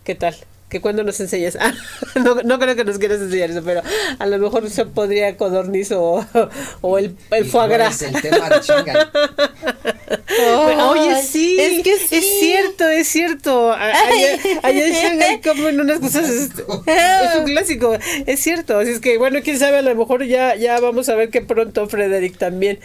[0.03, 0.35] ¿Qué tal?
[0.71, 1.73] Que cuando nos enseñas, ah,
[2.15, 3.81] no, no, creo que nos quieras enseñar eso, pero
[4.17, 6.25] a lo mejor se podría codorniz o,
[6.79, 8.01] o el, el foie gras.
[8.01, 8.61] el tema de
[10.87, 12.15] Oye, sí, es que sí.
[12.15, 13.73] es cierto, es cierto.
[13.73, 18.79] Allá, en Shanghai comen unas cosas, es, es, un clásico, es cierto.
[18.79, 21.41] Así es que, bueno, quién sabe, a lo mejor ya, ya vamos a ver que
[21.41, 22.79] pronto Frederick también.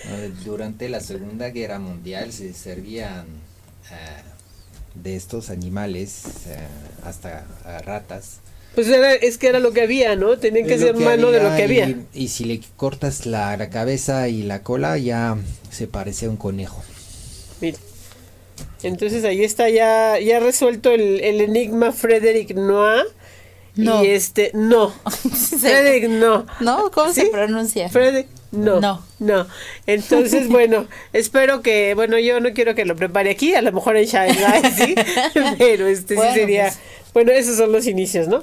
[0.44, 3.26] Durante la Segunda Guerra Mundial se servían...
[3.92, 4.35] Uh,
[5.02, 6.58] de estos animales, eh,
[7.04, 7.44] hasta
[7.84, 8.40] ratas.
[8.76, 10.36] Pues era, es que era lo que había, ¿no?
[10.36, 11.94] Tenían que ser mano de lo que había.
[12.12, 15.38] Y, si le cortas la, cabeza y la cola, ya
[15.70, 16.82] se parece a un conejo.
[17.62, 17.78] Mira.
[18.82, 23.04] Entonces ahí está ya, ya resuelto el, enigma Frederick Noah.
[23.76, 24.04] No.
[24.04, 24.90] Y este, no.
[25.60, 26.46] Frederick no.
[26.60, 26.90] ¿No?
[26.90, 27.88] ¿Cómo se pronuncia?
[27.88, 29.46] Frederick no, no, no.
[29.86, 33.96] Entonces, bueno, espero que, bueno, yo no quiero que lo prepare aquí, a lo mejor
[33.96, 34.94] en Shanghai, sí,
[35.58, 36.78] pero este sí sería, pues.
[37.14, 38.42] bueno, esos son los inicios, ¿no?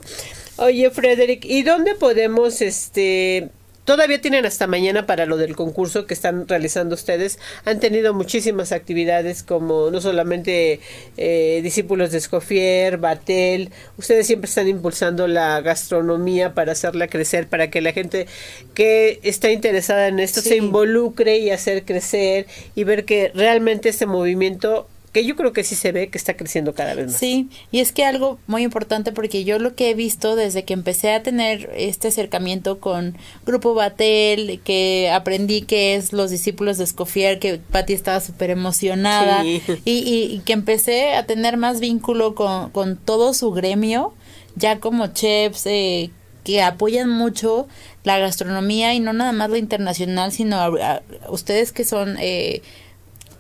[0.58, 3.50] Oye, Frederick, ¿y dónde podemos, este,
[3.86, 7.38] Todavía tienen hasta mañana para lo del concurso que están realizando ustedes.
[7.66, 10.80] Han tenido muchísimas actividades como no solamente
[11.18, 13.72] eh, discípulos de Escofier, Batel.
[13.98, 18.28] Ustedes siempre están impulsando la gastronomía para hacerla crecer, para que la gente
[18.74, 24.06] que está interesada en esto se involucre y hacer crecer y ver que realmente este
[24.06, 27.18] movimiento que yo creo que sí se ve que está creciendo cada vez más.
[27.18, 30.74] Sí, y es que algo muy importante porque yo lo que he visto desde que
[30.74, 36.86] empecé a tener este acercamiento con Grupo Batel, que aprendí que es los discípulos de
[36.86, 42.72] Escofier, que Patti estaba súper emocionada y, y, que empecé a tener más vínculo con,
[42.72, 44.16] con todo su gremio,
[44.56, 46.10] ya como chefs, eh,
[46.44, 47.68] que apoyan mucho
[48.04, 52.18] la gastronomía y no nada más la internacional, sino a, ustedes que son...
[52.20, 52.64] Eh,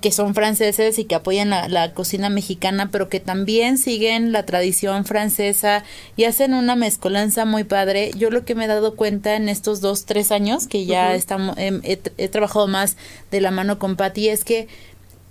[0.03, 5.05] que son franceses y que apoyan la, cocina mexicana, pero que también siguen la tradición
[5.05, 5.85] francesa
[6.17, 8.11] y hacen una mezcolanza muy padre.
[8.17, 11.57] Yo lo que me he dado cuenta en estos dos, tres años que ya estamos,
[11.57, 12.97] em, he, trabajado más
[13.31, 14.67] de la mano con Patti es que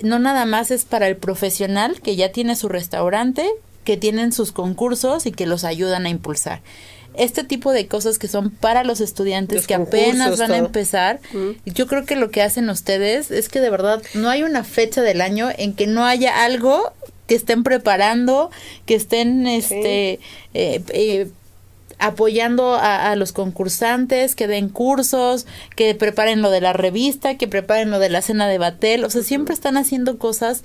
[0.01, 3.47] no nada más es para el profesional que ya tiene su restaurante,
[3.85, 6.63] que tienen sus concursos y que los ayudan a impulsar
[7.15, 11.21] este tipo de cosas que son para los estudiantes que apenas van a empezar,
[11.65, 15.03] yo creo que lo que hacen ustedes es que de verdad no hay una fecha
[15.03, 16.93] del año en que no haya algo
[17.27, 18.51] que estén preparando,
[18.87, 20.21] que estén este
[20.55, 21.31] eh, eh,
[21.99, 25.47] apoyando a, los concursantes, que den cursos,
[25.77, 29.11] que preparen lo de la revista, que preparen lo de la cena de Batel, o
[29.11, 30.65] sea, siempre están haciendo cosas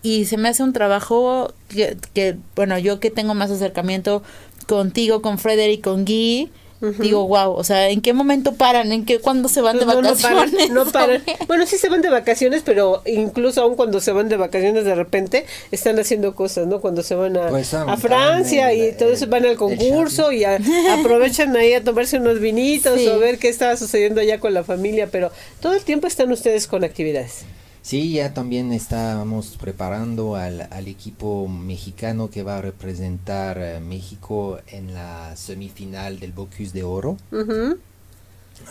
[0.00, 4.22] y se me hace un trabajo que, que bueno, yo que tengo más acercamiento
[4.66, 6.50] contigo, con Frederick, con Guy,
[6.98, 8.92] digo, wow, o sea, ¿en qué momento paran?
[8.92, 10.70] ¿En qué, cuándo se van de vacaciones?
[10.70, 14.36] No paran, Bueno, sí se van de vacaciones, pero incluso aún cuando se van de
[14.36, 16.80] vacaciones de repente están haciendo cosas, ¿no?
[16.80, 20.44] Cuando se van a, pues, a Francia y todo eso van al concurso y
[20.90, 25.08] aprovechan ahí a tomarse unos vinitos o ver qué estaba sucediendo allá con la familia,
[25.10, 27.44] pero todo el tiempo están ustedes con actividades.
[27.84, 33.80] Sí, ya también estábamos preparando al, al equipo mexicano que va a representar a eh,
[33.80, 37.18] México en la semifinal del Bocuse de Oro.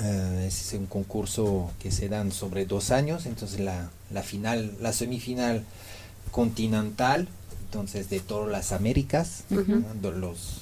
[0.01, 4.91] Eh, es un concurso que se dan sobre dos años, entonces la, la final, la
[4.93, 5.63] semifinal
[6.31, 7.27] continental,
[7.65, 9.43] entonces de todas las Américas,
[10.01, 10.61] los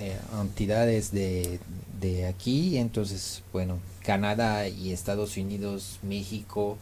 [0.00, 1.60] eh, entidades de,
[2.00, 6.76] de aquí, entonces bueno, Canadá y Estados Unidos, México,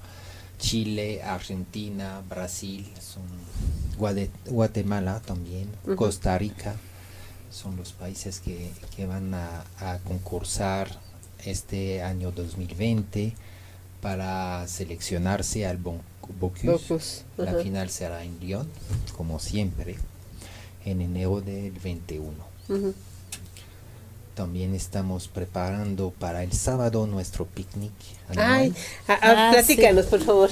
[0.62, 3.24] Chile, Argentina, Brasil, son
[4.46, 6.76] Guatemala también, Costa Rica,
[7.50, 8.70] son los países que,
[9.06, 10.88] van a, concursar
[11.44, 13.34] este año 2020
[14.00, 17.24] para seleccionarse al Bocuse.
[17.36, 18.68] La final será en Lyon,
[19.16, 19.96] como siempre,
[20.84, 22.32] en enero del 21.
[24.34, 27.92] También estamos preparando para el sábado nuestro picnic.
[28.36, 28.72] Ay,
[29.06, 30.50] a, ah, platícanos, por favor.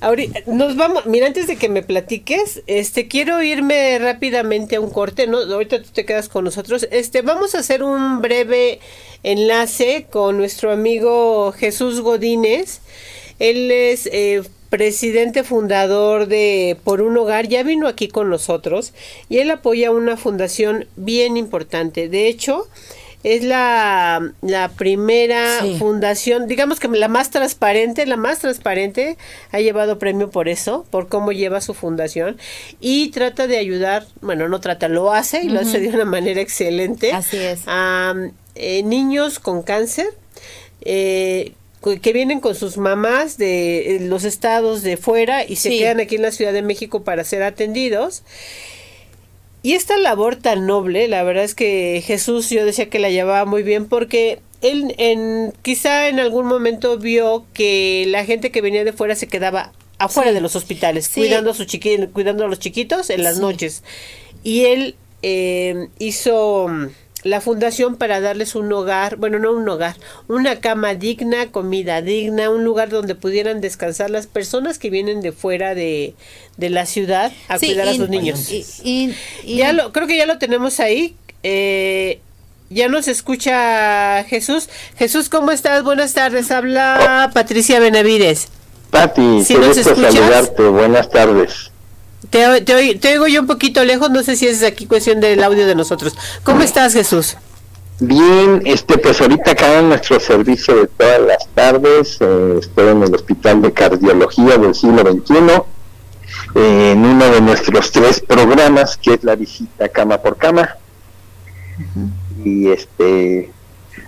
[0.00, 4.90] Ahorita, nos vamos, mira, antes de que me platiques, este, quiero irme rápidamente a un
[4.90, 5.38] corte, ¿no?
[5.38, 6.86] Ahorita tú te quedas con nosotros.
[6.90, 8.80] Este, vamos a hacer un breve
[9.22, 12.80] enlace con nuestro amigo Jesús Godínez.
[13.38, 14.42] Él es eh,
[14.74, 18.92] presidente fundador de Por un Hogar, ya vino aquí con nosotros
[19.28, 22.08] y él apoya una fundación bien importante.
[22.08, 22.66] De hecho,
[23.22, 29.16] es la, la primera fundación, digamos que la más transparente, la más transparente,
[29.52, 32.36] ha llevado premio por eso, por cómo lleva su fundación
[32.80, 36.40] y trata de ayudar, bueno, no trata, lo hace y lo hace de una manera
[36.40, 37.12] excelente.
[37.12, 37.62] Así es.
[37.68, 38.12] A
[38.56, 40.08] eh, niños con cáncer.
[40.80, 41.52] Eh,
[42.00, 46.16] que vienen con sus mamás de eh, los estados de fuera y se quedan aquí
[46.16, 48.22] en la Ciudad de México para ser atendidos.
[49.62, 53.44] Y esta labor tan noble, la verdad es que Jesús yo decía que la llevaba
[53.44, 58.84] muy bien porque él en, quizá en algún momento vio que la gente que venía
[58.84, 61.66] de fuera se quedaba afuera de los hospitales, cuidando, a sus
[62.12, 63.82] cuidando a los chiquitos en las noches.
[64.42, 66.66] Y él eh, hizo
[67.24, 69.96] la fundación para darles un hogar, bueno, no un hogar,
[70.28, 75.32] una cama digna, comida digna, un lugar donde pudieran descansar las personas que vienen de
[75.32, 76.14] fuera de,
[76.58, 78.50] de la ciudad a cuidar a sus niños.
[78.50, 81.16] Y, ya lo, creo que ya lo tenemos ahí.
[81.42, 82.20] Eh,
[82.68, 84.68] ya nos escucha Jesús.
[84.98, 85.82] Jesús, ¿cómo estás?
[85.82, 86.50] Buenas tardes.
[86.50, 88.48] Habla Patricia Benavides.
[88.90, 90.62] Pati, ¿Sí nos saludarte.
[90.64, 91.70] Buenas tardes.
[92.30, 95.66] Te, te, oigo yo un poquito lejos, no sé si es aquí cuestión del audio
[95.66, 96.14] de nosotros.
[96.42, 97.36] ¿Cómo estás, Jesús?
[98.00, 103.02] Bien, este, pues ahorita acá en nuestro servicio de todas las tardes, eh, estoy en
[103.02, 105.36] el Hospital de Cardiología del siglo XXI,
[106.56, 110.76] eh, en uno de nuestros tres programas, que es la visita cama por cama.
[112.44, 113.52] Y este,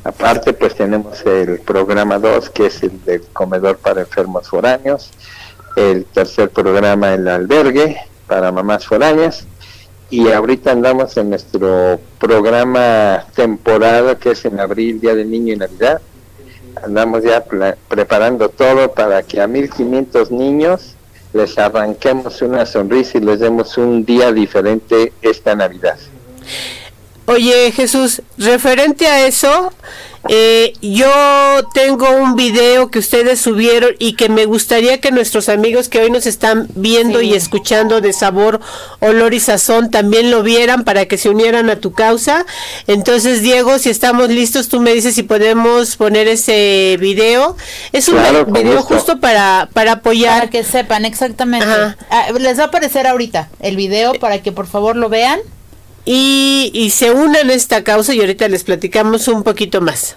[0.02, 5.10] aparte, pues tenemos el programa 2, que es el del comedor para enfermos foráneos,
[5.76, 9.46] el tercer programa, el albergue para mamás foráneas.
[10.08, 15.56] Y ahorita andamos en nuestro programa temporada que es en abril, Día del Niño y
[15.56, 16.00] Navidad.
[16.82, 17.44] Andamos ya
[17.88, 20.94] preparando todo para que a 1500 niños
[21.32, 25.98] les arranquemos una sonrisa y les demos un día diferente esta Navidad.
[27.26, 29.72] Oye Jesús, referente a eso,
[30.28, 31.08] Eh, yo
[31.74, 36.10] tengo un video que ustedes subieron y que me gustaría que nuestros amigos que hoy
[36.10, 38.60] nos están viendo y escuchando de sabor,
[39.00, 42.44] olor y sazón también lo vieran para que se unieran a tu causa.
[42.86, 47.56] Entonces, Diego, si estamos listos, tú me dices si podemos poner ese video.
[47.92, 48.18] Es un
[48.52, 50.38] video justo para, para apoyar.
[50.38, 51.66] Para que sepan exactamente.
[52.10, 55.40] Ah, les va a aparecer ahorita el video para que por favor lo vean
[56.06, 60.16] y, y se unan a esta causa y ahorita les platicamos un poquito más.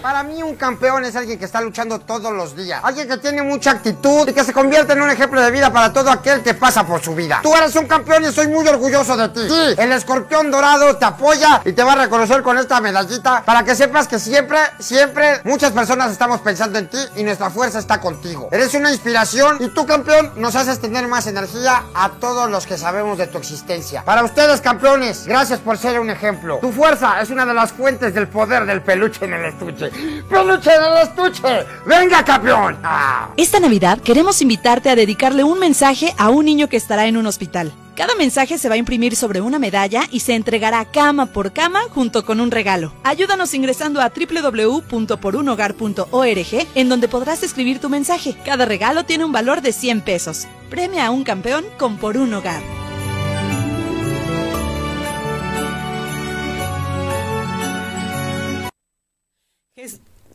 [0.00, 2.80] Para mí un campeón es alguien que está luchando todos los días.
[2.82, 5.92] Alguien que tiene mucha actitud y que se convierte en un ejemplo de vida para
[5.92, 7.40] todo aquel que pasa por su vida.
[7.42, 9.40] Tú eres un campeón y estoy muy orgulloso de ti.
[9.46, 13.64] Sí, el escorpión dorado te apoya y te va a reconocer con esta medallita para
[13.64, 18.00] que sepas que siempre, siempre muchas personas estamos pensando en ti y nuestra fuerza está
[18.00, 18.48] contigo.
[18.52, 22.78] Eres una inspiración y tú campeón nos haces tener más energía a todos los que
[22.78, 24.02] sabemos de tu existencia.
[24.04, 26.60] Para ustedes campeones, gracias por ser un ejemplo.
[26.62, 30.22] Tu fuerza es una de las fuentes del poder del peluche en el estudio estuche.
[30.28, 31.66] ¡Peluche del estuche!
[31.86, 32.78] ¡Venga, campeón!
[32.82, 33.30] Ah.
[33.36, 37.26] Esta Navidad queremos invitarte a dedicarle un mensaje a un niño que estará en un
[37.26, 37.72] hospital.
[37.96, 41.80] Cada mensaje se va a imprimir sobre una medalla y se entregará cama por cama
[41.90, 42.92] junto con un regalo.
[43.04, 48.36] Ayúdanos ingresando a www.porunhogar.org en donde podrás escribir tu mensaje.
[48.44, 50.46] Cada regalo tiene un valor de 100 pesos.
[50.68, 52.60] Premia a un campeón con Por un Hogar.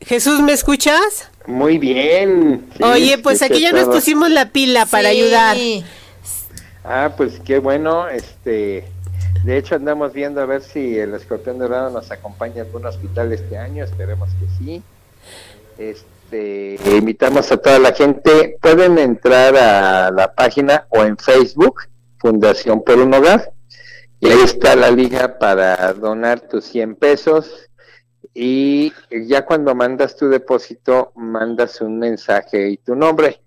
[0.00, 1.28] Jesús, ¿me escuchas?
[1.48, 2.64] Muy bien.
[2.80, 5.56] Oye, pues aquí ya nos pusimos la pila para ayudar.
[6.84, 8.08] Ah, pues qué bueno.
[8.08, 8.84] Este,
[9.42, 13.32] de hecho andamos viendo a ver si el escorpión dorado nos acompaña a algún hospital
[13.32, 13.82] este año.
[13.82, 14.82] Esperemos que sí.
[15.76, 18.58] Este, invitamos a toda la gente.
[18.62, 23.52] Pueden entrar a la página o en Facebook Fundación por un Hogar.
[24.20, 27.71] Y ahí está la liga para donar tus 100 pesos
[28.34, 33.40] y ya cuando mandas tu depósito, mandas un mensaje y tu nombre.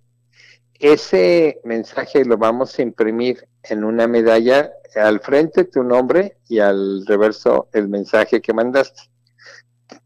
[0.79, 7.05] Ese mensaje lo vamos a imprimir en una medalla, al frente tu nombre y al
[7.05, 9.01] reverso el mensaje que mandaste.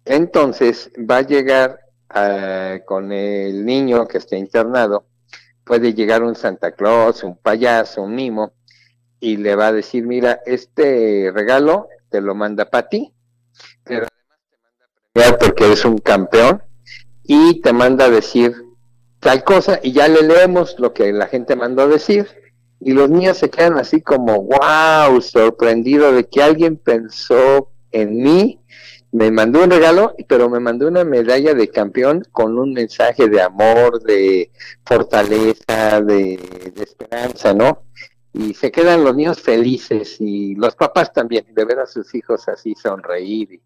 [0.05, 5.05] Entonces va a llegar ah, con el niño que está internado,
[5.63, 8.53] puede llegar un Santa Claus, un payaso, un mimo,
[9.19, 13.13] y le va a decir, mira, este regalo te lo manda para ti,
[13.83, 14.07] pero
[15.39, 16.63] porque eres un campeón
[17.23, 18.55] y te manda a decir
[19.19, 22.27] tal cosa y ya le leemos lo que la gente mandó a decir
[22.79, 28.59] y los niños se quedan así como wow, sorprendido de que alguien pensó en mí,
[29.11, 33.41] me mandó un regalo, pero me mandó una medalla de campeón con un mensaje de
[33.41, 34.51] amor, de
[34.85, 37.83] fortaleza, de, de esperanza, ¿no?
[38.31, 42.47] Y se quedan los niños felices y los papás también, de ver a sus hijos
[42.47, 43.61] así sonreír y,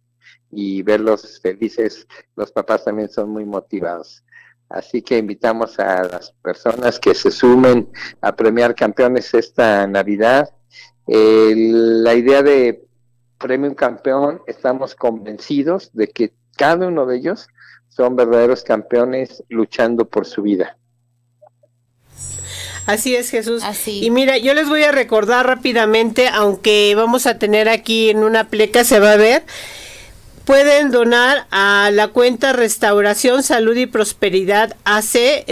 [0.56, 4.24] y verlos felices, los papás también son muy motivados.
[4.70, 7.90] Así que invitamos a las personas que se sumen
[8.22, 10.50] a premiar campeones esta Navidad.
[11.06, 12.84] la idea de
[13.38, 17.48] premio un campeón, estamos convencidos de que cada uno de ellos
[17.90, 20.78] son verdaderos campeones luchando por su vida.
[22.86, 23.64] Así es, Jesús.
[23.86, 28.50] Y mira, yo les voy a recordar rápidamente, aunque vamos a tener aquí en una
[28.50, 29.44] pleca, se va a ver,
[30.46, 35.46] pueden donar a la cuenta Restauración, Salud y Prosperidad AC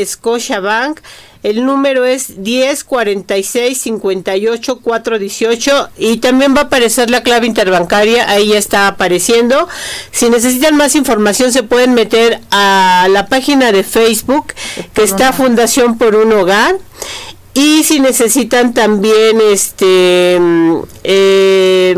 [0.62, 1.00] Bank.
[1.44, 8.30] El número es 10 46 58 418 y también va a aparecer la clave interbancaria,
[8.30, 9.68] ahí ya está apareciendo.
[10.12, 14.54] Si necesitan más información se pueden meter a la página de Facebook
[14.94, 16.76] que está Fundación por un Hogar.
[17.54, 20.40] Y si necesitan también este
[21.04, 21.96] eh,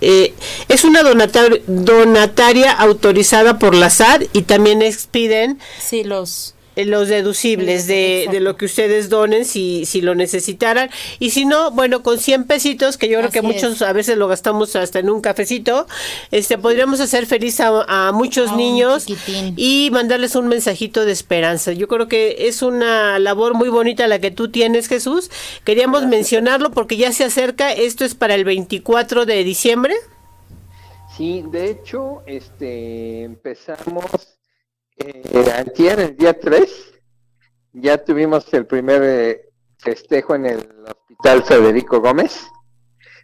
[0.00, 0.34] eh,
[0.68, 8.28] es una donataria autorizada por la SAD y también expiden sí, los los deducibles de,
[8.30, 10.90] de, lo que ustedes donen si, si lo necesitaran.
[11.18, 14.28] Y si no, bueno, con 100 pesitos, que yo creo que muchos a veces lo
[14.28, 15.86] gastamos hasta en un cafecito,
[16.30, 19.06] este podríamos hacer feliz a, muchos niños
[19.56, 21.72] y mandarles un mensajito de esperanza.
[21.72, 25.30] Yo creo que es una labor muy bonita la que tú tienes, Jesús.
[25.64, 29.94] Queríamos mencionarlo porque ya se acerca, esto es para el 24 de diciembre.
[31.16, 34.35] Sí, de hecho, este empezamos
[34.98, 36.94] eh, antier, el día 3,
[37.74, 42.46] ya tuvimos el primer eh, festejo en el Hospital Federico Gómez.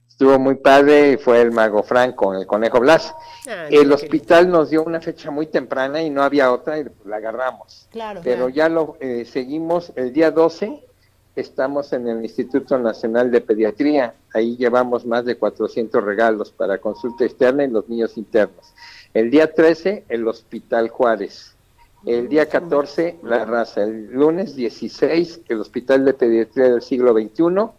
[0.07, 3.15] Estuvo muy padre y fue el Mago Franco, el Conejo Blas.
[3.49, 7.17] Ah, el hospital nos dio una fecha muy temprana y no había otra y la
[7.17, 7.89] agarramos.
[8.23, 10.87] Pero ya lo eh, seguimos el día 12.
[11.35, 14.15] Estamos en el Instituto Nacional de Pediatría.
[14.35, 18.75] Ahí llevamos más de 400 regalos para consulta externa y los niños internos.
[19.15, 21.57] El día 13, el Hospital Juárez.
[22.05, 23.85] El día 14, La Raza.
[23.85, 27.71] El lunes 16, el Hospital de Pediatría del siglo XXI.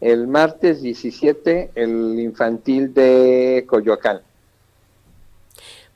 [0.00, 4.20] El martes 17, el Infantil de Coyoacán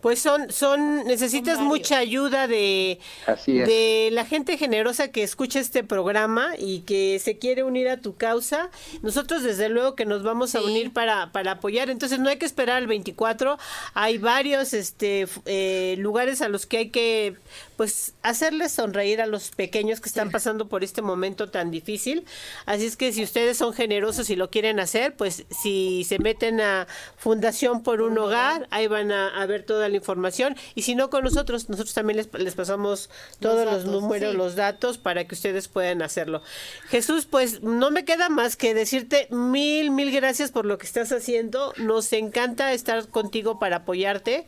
[0.05, 2.99] pues son, son, necesitas mucha ayuda de,
[3.47, 8.15] de la gente generosa que escucha este programa y que se quiere unir a tu
[8.15, 8.69] causa.
[9.01, 11.89] Nosotros desde luego que nos vamos a unir para, para apoyar.
[11.89, 13.57] Entonces no hay que esperar al 24.
[13.95, 17.37] Hay varios este, eh, lugares a los que hay que
[17.77, 22.25] pues hacerles sonreír a los pequeños que están pasando por este momento tan difícil.
[22.67, 26.61] Así es que si ustedes son generosos y lo quieren hacer, pues si se meten
[26.61, 26.87] a
[27.17, 30.57] Fundación por un Hogar, ahí van a, ver toda la información.
[30.75, 34.99] Y si no con nosotros, nosotros también les, les pasamos todos los, números, los datos
[34.99, 36.43] para que ustedes puedan hacerlo.
[36.89, 41.13] Jesús, pues no me queda más que decirte mil, mil gracias por lo que estás
[41.13, 41.73] haciendo.
[41.77, 44.47] Nos encanta estar contigo para apoyarte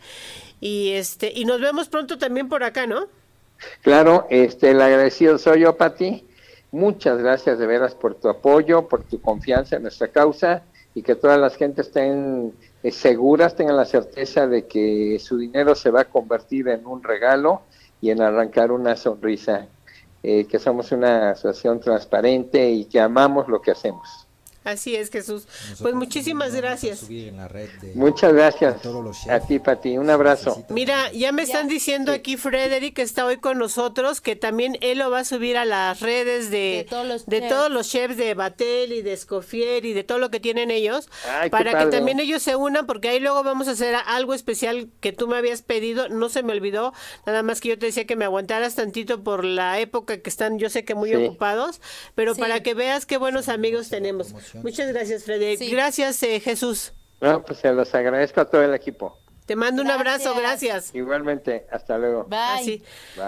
[0.61, 3.09] y este y nos vemos pronto también por acá, ¿no?
[3.83, 6.25] Claro, este el agradecido soy yo, Pati.
[6.73, 10.63] Muchas gracias de veras por tu apoyo, por tu confianza en nuestra causa
[10.95, 12.53] y que todas las gentes estén
[12.83, 17.03] eh, seguras, tengan la certeza de que su dinero se va a convertir en un
[17.03, 17.63] regalo
[18.01, 19.69] y en arrancar una sonrisa.
[20.23, 24.26] Eh, que somos una asociación transparente y que amamos lo que hacemos.
[24.67, 25.47] Así es, Jesús.
[25.81, 27.07] pues muchísimas gracias.
[27.95, 28.77] Muchas gracias
[29.31, 29.97] a, ti, Pati.
[29.97, 30.65] Un abrazo.
[30.71, 34.99] Mira, ya me están diciendo aquí Frederick que está hoy con nosotros que también él
[34.99, 36.85] lo va a subir a las redes de,
[37.27, 40.73] de, todos, los chefs de Batel y de Escofier y de todo lo que tienen
[40.73, 41.09] ellos
[41.51, 45.13] para que también ellos se unan porque ahí luego vamos a hacer algo especial que
[45.13, 46.09] tú me habías pedido.
[46.09, 46.93] No se me olvidó,
[47.25, 50.59] nada más que yo te decía que me aguantaras tantito por la época que están,
[50.59, 51.81] yo sé que muy ocupados,
[52.17, 54.35] pero para que veas qué buenos amigos tenemos.
[54.63, 55.71] Muchas gracias, Freddy.
[55.71, 56.93] Gracias, eh, Jesús.
[57.21, 59.17] No, pues se los agradezco a todo el equipo.
[59.47, 60.93] Te mando un abrazo, gracias.
[60.93, 62.25] Igualmente, hasta luego.
[62.25, 62.83] Bye.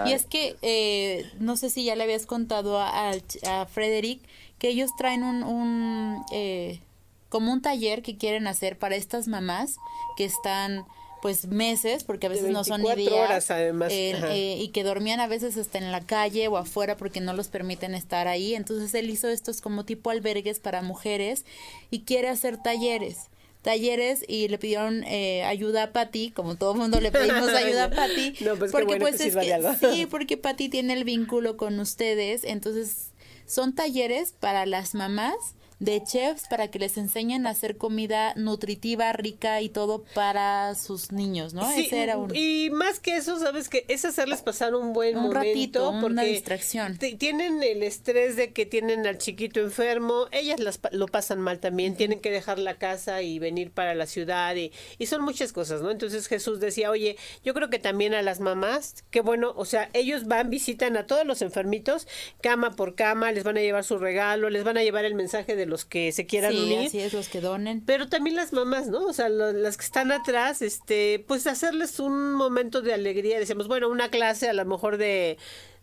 [0.05, 3.11] Y es que, eh, no sé si ya le habías contado a,
[3.47, 4.21] a Frederick
[4.59, 6.81] que ellos traen un, un eh,
[7.29, 9.77] como un taller que quieren hacer para estas mamás
[10.17, 10.85] que están
[11.21, 13.91] pues meses, porque a veces no son ni días, horas además.
[13.93, 17.47] Eh, y que dormían a veces hasta en la calle o afuera porque no los
[17.47, 18.55] permiten estar ahí.
[18.55, 21.45] Entonces él hizo estos como tipo albergues para mujeres
[21.91, 23.29] y quiere hacer talleres
[23.61, 27.85] talleres y le pidieron eh, ayuda a Patti, como todo el mundo le pedimos ayuda
[27.85, 29.61] a Patti, pues porque pues es que,
[29.91, 33.11] sí, porque Patti tiene el vínculo con ustedes, entonces
[33.45, 35.35] son talleres para las mamás
[35.79, 41.11] de chefs para que les enseñen a hacer comida nutritiva, rica y todo para sus
[41.11, 41.69] niños, ¿no?
[41.71, 42.35] Ese era un...
[42.35, 46.97] Y más que eso, ¿sabes que Es hacerles pasar un buen un ratito, una distracción.
[46.97, 51.95] Tienen el estrés de que tienen al chiquito enfermo, ellas las, lo pasan mal también,
[51.95, 55.81] tienen que dejar la casa y venir para la ciudad y, y son muchas cosas,
[55.81, 55.91] ¿no?
[55.91, 59.89] Entonces Jesús decía, oye, yo creo que también a las mamás, qué bueno, o sea,
[59.93, 62.07] ellos van, visitan a todos los enfermitos,
[62.41, 65.55] cama por cama, les van a llevar su regalo, les van a llevar el mensaje
[65.55, 66.87] de los que se quieran sí, unir.
[66.87, 67.81] Así es, los que donen.
[67.85, 69.05] Pero también las mamás, ¿no?
[69.05, 73.39] O sea, las que están atrás, este, pues hacerles un momento de alegría.
[73.39, 75.37] Decíamos, bueno, una clase a lo mejor de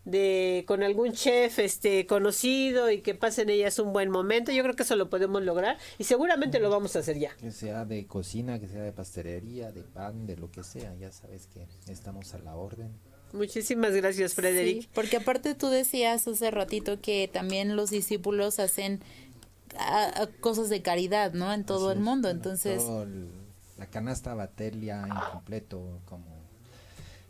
[0.07, 4.53] de con algún chef este conocido y que pasen ellas un buen momento.
[4.53, 7.35] Yo creo que eso lo podemos lograr y seguramente lo vamos a hacer ya.
[7.35, 11.11] Que sea de cocina, que sea de pastelería, de pan, de lo que sea, ya
[11.11, 12.89] sabes que estamos a la orden.
[13.33, 14.87] Muchísimas gracias, Frederic.
[14.93, 19.01] porque aparte tú decías hace ratito que también los discípulos hacen
[19.77, 21.53] a, cosas de caridad, ¿no?
[21.53, 22.83] En todo el mundo, entonces...
[23.77, 26.37] la canasta batelia incompleto, como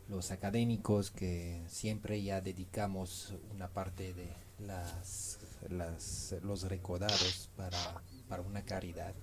[0.09, 7.77] los académicos que siempre ya dedicamos una parte de las, las los recaudados para,
[8.27, 9.13] para una caridad.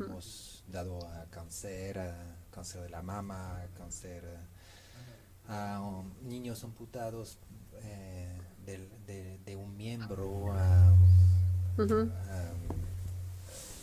[0.00, 4.24] Hemos dado a cáncer, a cáncer de la mama, cáncer
[5.48, 7.38] a um, niños amputados
[7.82, 10.94] eh, de, de, un miembro, a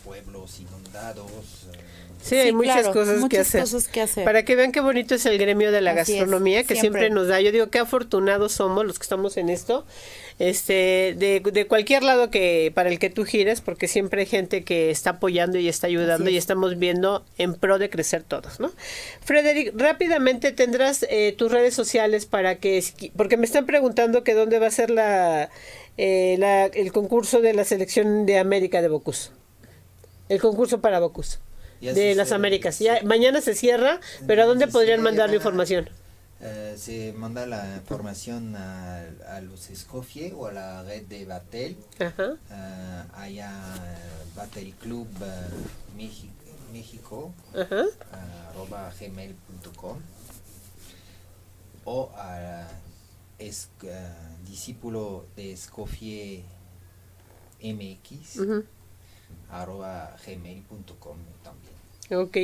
[0.04, 1.26] pueblos inundados.
[1.72, 1.78] Eh,
[2.20, 3.24] sí, hay muchas, cosas,
[3.88, 4.24] que hacer.
[4.24, 7.10] Para que vean qué bonito es el gremio de la gastronomía que siempre.
[7.10, 7.40] nos da.
[7.40, 9.86] Yo digo qué afortunados somos los que estamos en esto,
[10.38, 14.64] este, de, de, cualquier lado que para el que tú gires, porque siempre hay gente
[14.64, 18.70] que está apoyando y está ayudando y estamos viendo en pro de crecer todos, ¿no?
[19.24, 22.84] Frederick, rápidamente tendrás eh, tus redes sociales para que,
[23.16, 25.50] porque me están preguntando que dónde va a ser la
[25.96, 29.32] eh, el concurso de la selección de América de Bocus.
[30.28, 31.38] El concurso para Bocus
[31.80, 32.78] de las Américas.
[32.78, 35.90] Ya, mañana se cierra, pero ¿a dónde podrían mandar la información?
[36.40, 39.04] Eh, se manda la información a,
[39.42, 41.76] los Escofie o a la red de Batel.
[42.00, 42.32] Ajá.
[42.32, 43.52] Uh, allá
[44.34, 45.06] Batel Club
[45.96, 46.32] México,
[46.72, 49.98] México arroba gmail.com
[51.84, 52.66] o a
[53.38, 53.68] es,
[54.44, 56.44] discípulo de Escofie
[57.62, 58.40] mx
[59.50, 62.22] arroba gmail.com también.
[62.22, 62.36] Ok.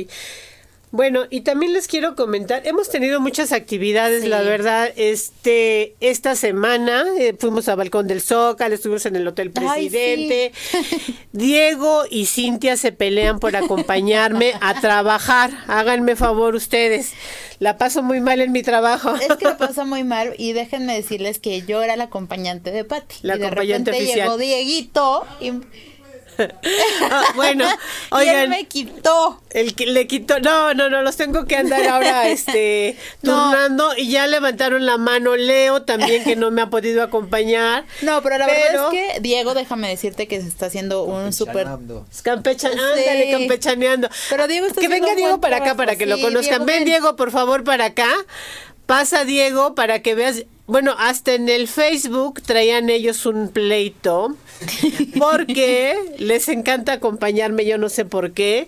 [0.91, 7.05] Bueno, y también les quiero comentar, hemos tenido muchas actividades, la verdad, este, esta semana
[7.19, 10.51] eh, fuimos a Balcón del Zócalo, estuvimos en el Hotel Presidente,
[11.31, 17.13] Diego y Cintia se pelean por acompañarme a trabajar, háganme favor ustedes,
[17.59, 19.15] la paso muy mal en mi trabajo.
[19.15, 22.83] Es que la paso muy mal y déjenme decirles que yo era la acompañante de
[22.83, 23.17] Patti.
[23.21, 25.51] La y de acompañante repente llegó Dieguito y
[27.11, 27.65] Ah, bueno,
[28.11, 28.35] oigan.
[28.35, 29.41] él me quitó.
[29.49, 30.39] El que le quitó.
[30.39, 35.35] No, no, no, los tengo que andar ahora este turnando y ya levantaron la mano
[35.35, 37.85] Leo también que no me ha podido acompañar.
[38.01, 41.67] No, pero la verdad es que Diego, déjame decirte que se está haciendo un súper
[42.23, 44.09] campechaneando.
[44.29, 46.65] Pero Diego está Que venga Diego para acá para que lo conozcan.
[46.65, 48.09] ven Diego, por favor, para acá.
[48.89, 54.35] Pasa Diego para que veas bueno, hasta en el Facebook traían ellos un pleito
[55.19, 58.67] porque les encanta acompañarme, yo no sé por qué.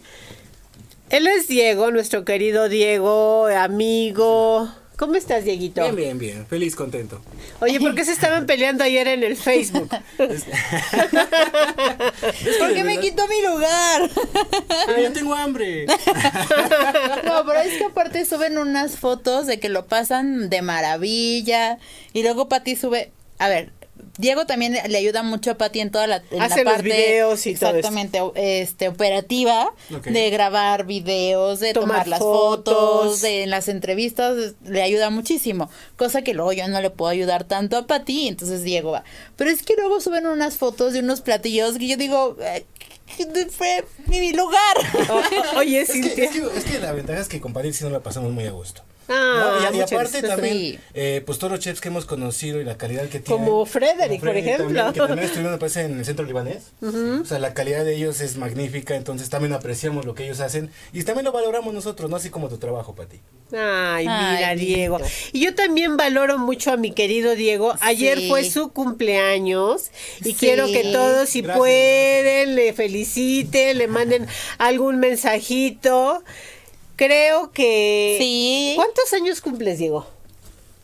[1.10, 4.70] Él es Diego, nuestro querido Diego, amigo,
[5.02, 5.82] ¿Cómo estás, Dieguito?
[5.82, 6.46] Bien, bien, bien.
[6.46, 7.20] Feliz, contento.
[7.60, 9.90] Oye, ¿por qué se estaban peleando ayer en el Facebook?
[12.60, 14.12] Porque me quitó mi lugar.
[15.02, 15.88] yo tengo hambre.
[17.26, 21.80] no, pero es que aparte suben unas fotos de que lo pasan de maravilla.
[22.14, 23.12] Y luego Pati sube.
[23.40, 23.72] A ver,
[24.22, 28.22] Diego también le ayuda mucho a Pati en toda la, Hace parte videos y exactamente
[28.36, 35.10] este operativa de grabar videos, de tomar, las fotos, de en las entrevistas le ayuda
[35.10, 39.04] muchísimo, cosa que luego yo no le puedo ayudar tanto a Pati, entonces Diego va.
[39.38, 42.64] Pero es que luego suben unas fotos de unos platillos que yo digo, eh,
[43.50, 44.78] fue mi lugar.
[45.58, 48.32] oye, es que, es, que, la ventaja es que con Pati sí nos la pasamos
[48.32, 48.84] muy a gusto.
[49.12, 53.04] Ah, y, aparte también, eh, pues todos los chefs que hemos conocido y la calidad
[53.10, 53.46] que tienen.
[53.46, 54.94] Como Frederick, por ejemplo.
[54.94, 56.72] que también estuvieron, parece, en el centro libanés.
[56.82, 60.70] O sea, la calidad de ellos es magnífica, entonces también apreciamos lo que ellos hacen
[60.94, 62.16] y también lo valoramos nosotros, ¿no?
[62.16, 63.20] Así como tu trabajo, Pati.
[63.54, 65.00] Ay, mira, Diego.
[65.34, 67.76] Y yo también valoro mucho a mi querido Diego.
[67.82, 69.92] Ayer fue su cumpleaños
[70.24, 76.24] y quiero que todos, si pueden, le feliciten, le manden algún mensajito.
[77.02, 78.18] Creo que...
[78.20, 78.74] Sí.
[78.76, 80.06] ¿Cuántos años cumples, Diego?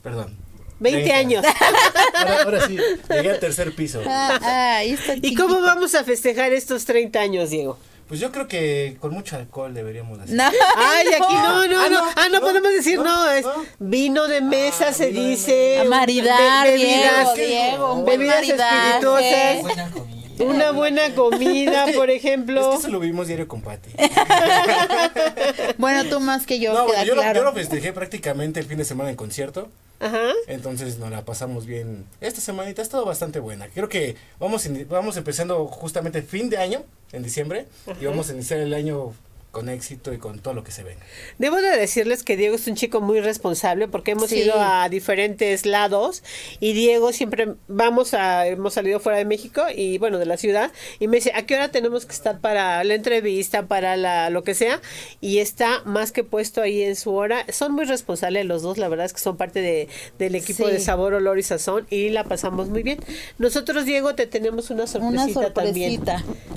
[0.01, 0.35] Perdón.
[0.79, 1.45] 20 años.
[2.43, 2.75] Ahora, sí,
[3.07, 4.01] llegué al tercer piso.
[4.03, 7.77] Ah, ah, ¿Y cómo vamos a festejar estos 30 años, Diego?
[8.07, 10.39] Pues yo creo que con mucho alcohol deberíamos hacer.
[10.75, 12.03] Ay, aquí no, no, ah, no.
[12.15, 13.29] Ah, no, podemos decir no.
[13.29, 13.45] es
[13.77, 15.83] vino de mesa, se dice.
[15.87, 20.16] Maridar, bebidas, Diego, bebidas espirituosas.
[20.39, 22.61] Una buena comida, por ejemplo.
[22.61, 23.89] Es que eso lo vimos diario con Pati.
[25.77, 26.73] bueno, tú más que yo.
[26.73, 29.69] No, yo, lo, yo, lo, festejé prácticamente el fin de semana en concierto.
[29.99, 30.29] Ajá.
[30.47, 32.05] Entonces nos la pasamos bien.
[32.21, 33.67] Esta semanita ha estado bastante buena.
[33.67, 37.65] Creo que vamos, vamos empezando justamente fin de año, en diciembre,
[37.99, 39.13] y vamos a iniciar el año
[39.51, 41.01] con éxito y con todo lo que se venga.
[41.39, 45.65] Debo de decirles que Diego es un chico muy responsable porque hemos ido a diferentes
[45.65, 46.21] lados
[46.59, 50.71] y Diego siempre vamos a, hemos salido fuera de México y bueno, de la ciudad
[50.99, 54.43] y me dice, ¿a qué hora tenemos que estar para la entrevista, para la, lo
[54.43, 54.81] que sea?
[55.21, 57.45] Y está más que puesto ahí en su hora.
[57.51, 59.87] Son muy responsables los dos, la verdad es que son parte de,
[60.19, 62.99] del equipo de Sabor, Olor y Sazón y la pasamos muy bien.
[63.37, 65.53] Nosotros, Diego, te tenemos una sorpresita, una sorpresita.
[65.63, 66.01] también.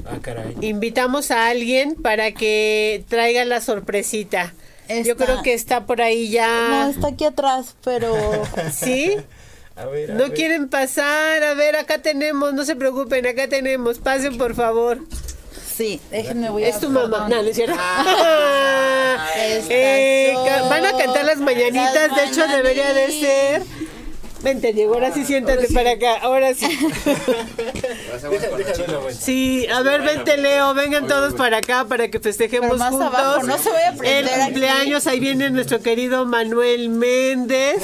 [0.07, 0.57] Ah, caray.
[0.61, 4.55] Invitamos a alguien para que traiga la sorpresita.
[5.05, 6.69] Yo creo que está por ahí ya.
[6.69, 8.17] No, está aquí atrás, pero.
[8.73, 9.17] ¿Sí?
[10.15, 11.43] no quieren pasar.
[11.45, 12.53] A ver, acá tenemos.
[12.55, 13.99] No se preocupen, acá tenemos.
[13.99, 14.99] Pasen, por favor.
[15.81, 16.69] Sí, déjenme voy a.
[16.69, 17.29] Es tu mamá.
[17.29, 17.77] No, no es cierto.
[17.79, 20.35] Ah, eh,
[20.69, 22.15] van a cantar las mañanitas.
[22.17, 23.63] de hecho, debería de ser.
[24.43, 26.67] Vente, Diego, ahora sí siéntate para acá, ahora sí.
[29.19, 33.45] sí, a ver, vente, Leo, vengan todos para acá para que festejemos juntos.
[33.45, 37.83] no se a El cumpleaños, ahí viene nuestro querido Manuel Méndez.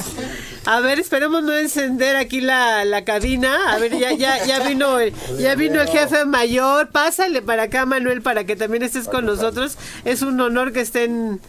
[0.64, 3.72] A ver, esperemos no encender aquí la, la cabina.
[3.72, 6.88] A ver, ya, ya, ya vino el, ya vino el jefe mayor.
[6.88, 9.76] Pásale para acá, Manuel, para que también estés con nosotros.
[10.04, 11.40] Es un honor que estén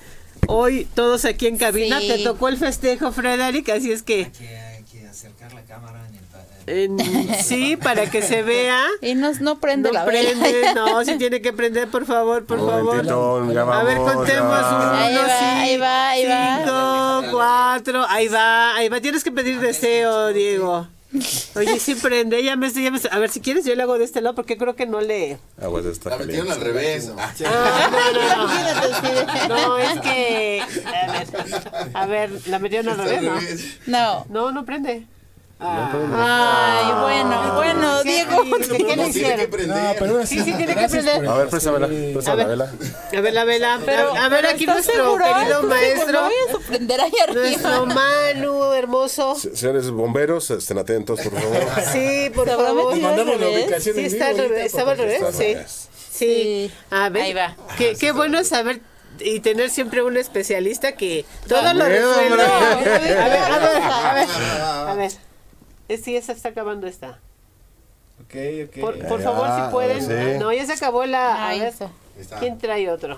[0.48, 2.00] hoy todos aquí en cabina.
[2.00, 4.30] Te tocó el festejo, Frederick, así es que
[7.44, 8.86] sí, para que se vea.
[9.02, 12.98] Y no, no prende no prende, No, si tiene que prender, por favor, por favor.
[13.00, 14.60] a ver, contemos.
[14.60, 16.58] Uno, ahí va, ahí va, ahí va.
[16.58, 19.00] Cinco, cuatro, ahí va, ahí va.
[19.00, 20.88] Tienes que pedir deseo, Diego.
[21.56, 24.04] Oye, sí prende, ya me, ya me, A ver, si quieres yo le hago de
[24.04, 25.38] este lado porque creo que no le...
[25.62, 27.12] Agua de La metieron al revés.
[27.18, 29.68] Ah, no, no, no.
[29.68, 30.62] no, es que...
[30.86, 31.28] A ver,
[31.94, 33.80] a ver, ¿la metieron al revés?
[33.88, 34.26] No.
[34.30, 35.06] No, no prende.
[35.60, 37.87] Ay, bueno, bueno,
[38.60, 39.68] ¿Qué le hicieron?
[39.68, 41.28] No, pero sí, sí, tiene que prender.
[41.28, 42.72] A ver, préstamela, préstame la vela.
[43.16, 43.80] A ver, la vela.
[43.86, 46.22] Pero, a ver, aquí nuestro querido maestro.
[46.24, 47.42] voy a sorprender ahí arriba.
[47.42, 49.36] Nuestro Manu, hermoso.
[49.36, 51.58] Señores bomberos, estén atentos, por favor.
[51.92, 52.96] Sí, por favor.
[52.98, 53.96] Mandamos la ubicación.
[53.96, 54.66] Sí, está al revés.
[54.68, 55.56] Estaba al revés, sí.
[56.12, 56.72] Sí.
[56.90, 57.24] A ver.
[57.24, 57.56] Ahí va.
[57.78, 58.82] Qué, qué bueno saber
[59.20, 62.44] y tener siempre un especialista que todo lo resuelve.
[62.44, 64.28] A ver, a ver, a ver.
[64.32, 65.12] A ver.
[66.02, 67.20] Sí, esa está acabando esta.
[68.28, 68.36] Ok,
[68.68, 68.82] ok.
[68.82, 70.40] Por, por favor, si pueden.
[70.40, 71.50] No, ya se acabó la.
[71.50, 71.74] A ver,
[72.40, 73.18] ¿quién trae otro?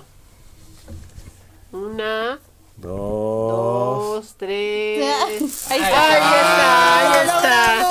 [1.71, 2.39] Una.
[2.77, 4.23] Dos.
[4.23, 5.01] Dos, tres.
[5.69, 6.99] Ahí está, ahí está.
[6.99, 7.87] Ahí está.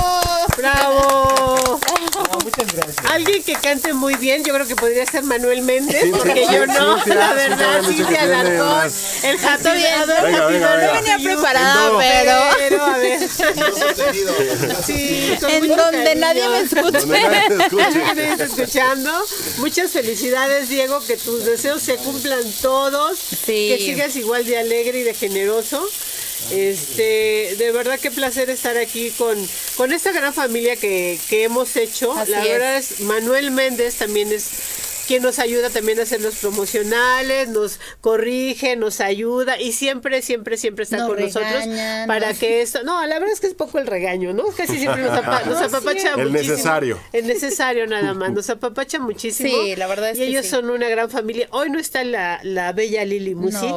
[0.56, 1.78] ¡Bravo!
[2.48, 3.06] Muchas gracias.
[3.10, 6.96] Alguien que cante muy bien, yo creo que podría ser Manuel Méndez, porque yo no,
[7.06, 8.82] la verdad, sí se alargó.
[9.22, 12.32] El jato No venía preparada, pero.
[12.58, 13.28] Pero, a ver.
[14.84, 17.06] Sí, en donde nadie me escuche.
[17.06, 19.10] Nadie me escuchando.
[19.58, 23.18] Muchas felicidades, Diego, que tus deseos se cumplan todos.
[23.44, 25.86] Que sigas igual de alegre y de generoso.
[26.50, 29.36] Este, de verdad qué placer estar aquí con,
[29.76, 32.14] con esta gran familia que, que hemos hecho.
[32.26, 34.48] la verdad es Manuel Méndez también es
[35.08, 40.58] quien nos ayuda también a hacer los promocionales, nos corrige, nos ayuda y siempre, siempre,
[40.58, 41.64] siempre está con nosotros
[42.06, 44.44] para que esto, no, la verdad es que es poco el regaño, ¿no?
[44.48, 46.22] Casi siempre nos, apapacha muchísimo.
[46.22, 46.98] El necesario.
[47.14, 49.48] El necesario nada más, nos apapacha muchísimo.
[49.48, 51.48] Sí, la verdad es y ellos son una gran familia.
[51.52, 53.72] Hoy no está la, la bella Lili Musi,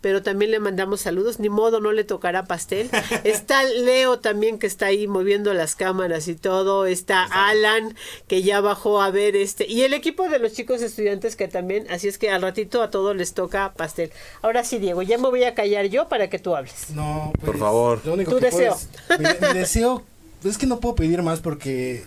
[0.00, 2.88] pero también le mandamos saludos, ni modo, no le tocará pastel.
[3.24, 7.94] Está Leo también que está ahí moviendo las cámaras y todo, está Alan
[8.28, 11.86] que ya bajó a ver este, y el equipo de los chicos estudiantes que también,
[11.90, 14.10] así es que al ratito a todos les toca pastel.
[14.42, 16.90] Ahora sí, Diego, ya me voy a callar yo para que tú hables.
[16.90, 18.00] No, por pues, favor.
[18.04, 18.76] Lo único tu deseo.
[19.18, 20.02] mi, deseo,
[20.44, 22.04] es que no puedo pedir más porque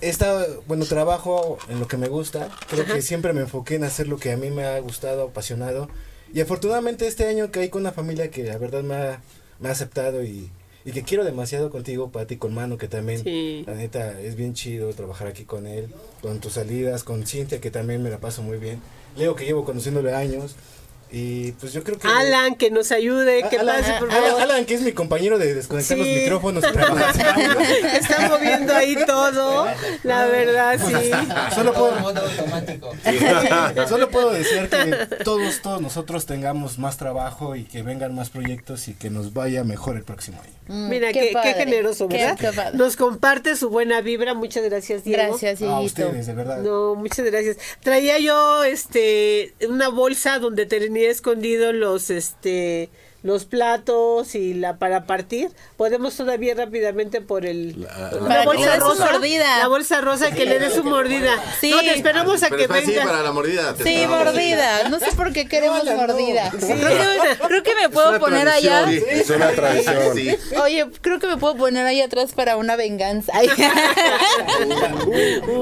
[0.00, 2.48] esta, bueno, trabajo en lo que me gusta.
[2.68, 5.88] Creo que siempre me enfoqué en hacer lo que a mí me ha gustado, apasionado.
[6.32, 9.22] Y afortunadamente este año caí con una familia que la verdad me ha,
[9.58, 10.50] me ha aceptado y
[10.88, 13.22] y que quiero demasiado contigo, Pati, con Mano, que también,
[13.66, 15.90] la neta, es bien chido trabajar aquí con él,
[16.22, 18.80] con tus salidas, con Cintia, que también me la paso muy bien.
[19.14, 20.56] Leo, que llevo conociéndole años,
[21.10, 22.06] y pues yo creo que.
[22.06, 24.40] Alan, que nos ayude, que Alan, pase, por favor.
[24.42, 26.64] Alan, que es mi compañero de desconectar los micrófonos.
[27.94, 29.66] Está moviendo ahí todo,
[30.02, 31.10] la verdad, sí.
[31.54, 31.96] Solo puedo,
[33.88, 38.88] Solo puedo decir que todos, todos nosotros tengamos más trabajo y que vengan más proyectos
[38.88, 40.52] y que nos vaya mejor el próximo año.
[40.66, 42.74] Mm, Mira, qué, qué, generoso, ¿verdad?
[42.74, 44.34] nos comparte su buena vibra.
[44.34, 45.22] Muchas gracias, Diego.
[45.22, 46.58] Gracias, A ustedes, de verdad.
[46.58, 47.56] No, muchas gracias.
[47.80, 52.90] Traía yo este una bolsa donde tenía escondido los este
[53.22, 59.58] los platos y la para partir, podemos todavía rápidamente por el la, bolsa rosa, mordida.
[59.58, 61.32] la bolsa rosa que le dé su mordida.
[61.60, 61.72] Sí.
[61.72, 62.86] No, te esperamos a que venga.
[62.86, 63.74] Sí, para la mordida.
[63.82, 64.88] Sí, mordida.
[64.88, 66.52] No sé por qué queremos mordida.
[66.58, 68.88] Creo, que, me puedo poner allá.
[68.90, 69.96] es una tradición.
[70.62, 73.32] Oye, creo que me puedo poner ahí atrás para una venganza.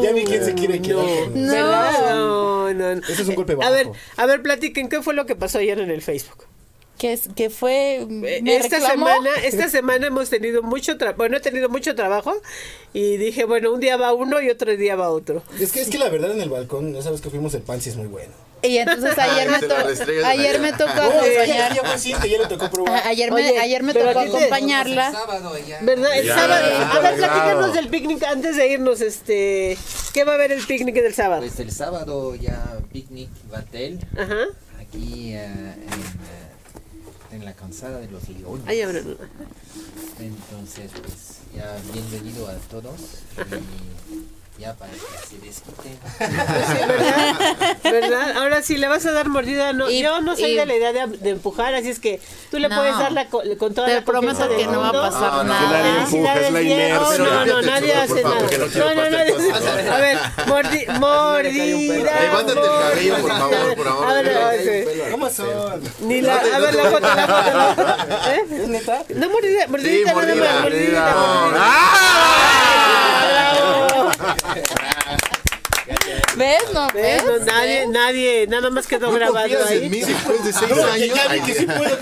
[0.03, 1.29] ya vi quién se quiere quedar.
[1.35, 2.56] No.
[2.75, 3.69] No, no, Ese es un golpe bajo.
[3.69, 6.47] A ver, a ver, platiquen qué fue lo que pasó ayer en el Facebook
[6.99, 8.07] que, es, que fue
[8.47, 12.35] esta semana esta semana hemos tenido mucho trabajo bueno he tenido mucho trabajo
[12.93, 15.43] y dije bueno un día va uno y otro día va otro.
[15.61, 17.81] Es que es que la verdad en el balcón no sabes que fuimos el pan
[17.81, 18.33] si es muy bueno
[18.67, 19.75] y entonces ayer me tocó
[20.27, 21.73] ayer me tocó acompañar.
[23.07, 25.13] ayer me ayer me tocó acompañarla.
[25.83, 26.67] verdad el sábado.
[26.93, 29.77] A ver platícanos del picnic antes de irnos este
[30.13, 34.01] qué va a haber el picnic del sábado pues el sábado ya picnic Batel.
[34.17, 34.45] Ajá.
[34.81, 36.17] aquí uh, en uh,
[37.37, 38.65] en la cansada de los leones.
[38.67, 42.99] Ay, Entonces, pues ya bienvenido a todos.
[44.09, 45.99] Y ya para que se desquiten.
[46.19, 47.83] ¿verdad?
[47.83, 48.37] ¿verdad?
[48.39, 49.73] Ahora sí, le vas a dar mordida.
[49.73, 52.69] No, yo no soy de la idea de, de, empujar, así es que tú le
[52.69, 55.71] puedes dar la, con toda la prometo que no va a pasar no, nada.
[55.71, 57.19] nadie empuja, es la inercia.
[57.19, 58.41] No, no, nadie hace nada.
[58.77, 59.35] No, no, nadie.
[59.91, 62.21] A ver, mordi, mordida.
[62.21, 64.07] Levántate el cabello, por favor, por favor.
[64.07, 65.81] A ver, ¿Cómo son?
[66.01, 68.31] Ni la, a ver, la foto, la foto.
[68.31, 68.45] ¿Eh?
[68.63, 69.03] ¿Es neta?
[69.15, 71.15] No, mordida, mordidita, nada más, mordidita.
[71.57, 72.57] ¡Ah!
[74.19, 74.57] Obrigado.
[74.93, 74.96] É.
[76.37, 76.63] ¿Ves?
[76.73, 77.25] No, ¿ves?
[77.25, 79.85] No, nadie, nadie, nada más quedó grabado ahí.
[79.85, 81.17] En mí después de seis años.
[81.17, 81.97] Ya vi que sí puedo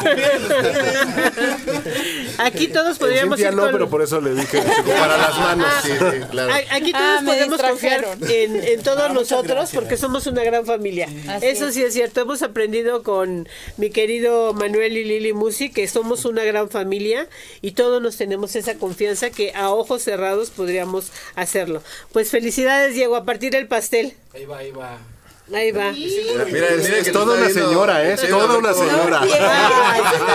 [2.39, 5.67] Aquí todos podríamos ir no, pero por eso le dije para las manos.
[5.83, 5.91] Sí,
[6.31, 6.53] claro.
[6.71, 11.09] Aquí todos ah, podemos confiar en, en todos ah, nosotros porque somos una gran familia.
[11.41, 12.21] Eso sí es cierto.
[12.21, 17.29] Hemos aprendido con mi querido Manuel y Lili Musi que somos una gran familia
[17.63, 21.83] y todos nos tenemos esa confianza que a ojos cerrados podríamos hacerlo.
[22.13, 24.15] Pues felicidades, Diego, a partir del pastel.
[24.35, 25.14] Ahí va, ahí va.
[25.53, 25.93] Ahí va.
[25.93, 28.15] Mira, mira, es toda una señora, ¿eh?
[28.15, 29.21] Es toda una señora.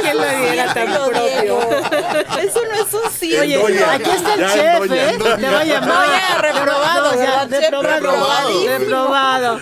[0.02, 1.60] ¿Quién lo diera tan propio?
[2.40, 3.36] Eso no es un sí.
[3.36, 5.18] Oye, aquí está el chef, ¿eh?
[5.18, 6.10] Te va a llamar.
[6.10, 7.16] Oye, reprobado.
[7.24, 8.68] Ya, reprobado.
[8.68, 9.60] Reprobado.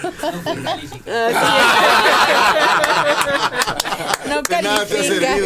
[4.28, 5.38] No califica.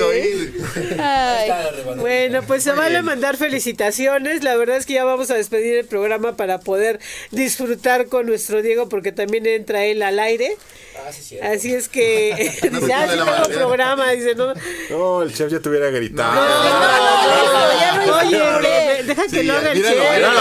[1.97, 4.43] Bueno, pues se vale mandar felicitaciones.
[4.43, 6.99] La verdad es que ya vamos a despedir el programa para poder
[7.29, 10.57] disfrutar con nuestro Diego porque también entra él al aire.
[10.95, 11.09] Ah,
[11.53, 12.31] Así es que
[12.87, 14.53] ya sí tengo programa, dice, no.
[14.89, 16.33] No, el chef ya te hubiera gritado.
[16.33, 20.21] No, no, no, Oye, deja que lo haga el chef.
[20.21, 20.33] No,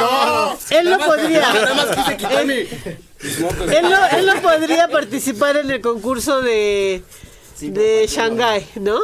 [0.00, 0.58] no.
[0.70, 1.52] Él no podría.
[1.52, 2.66] Nada más quise quitar mi
[3.20, 7.02] él no, él no podría participar en el concurso de,
[7.60, 9.00] de Shanghai, ¿no?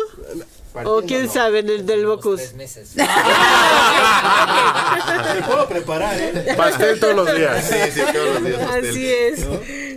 [0.84, 2.40] O quién sabe, en el del Bocus.
[2.40, 2.96] Tres meses.
[2.96, 3.04] Me
[5.42, 6.54] puedo preparar, ¿eh?
[6.56, 7.64] Pastel todos los días.
[7.64, 8.60] Sí, sí, todos los días.
[8.62, 9.46] Así es.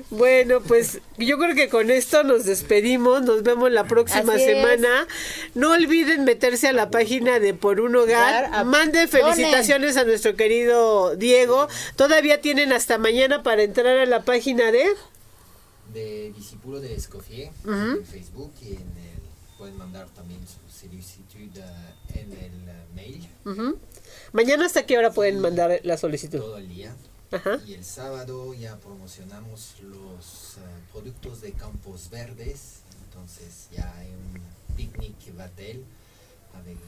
[0.10, 3.24] Bueno, pues yo creo que con esto nos despedimos.
[3.24, 5.08] Nos vemos la próxima semana.
[5.56, 8.64] No olviden meterse a la página de Por un Hogar.
[8.66, 11.68] Manden felicitaciones a nuestro querido Diego.
[11.96, 14.86] Todavía tienen hasta mañana para entrar a la página de.
[15.94, 19.22] De Discípulo de Escofié en Facebook y en el,
[19.58, 21.50] pueden mandar también su solicitud
[22.14, 22.52] en el
[22.96, 23.28] mail.
[24.32, 26.40] Mañana hasta qué hora pueden mandar la solicitud?
[26.40, 26.96] Todo el día.
[27.66, 30.62] Y el sábado ya promocionamos los eh,
[30.94, 32.82] productos de Campos Verdes.
[33.06, 35.84] Entonces ya hay un picnic batel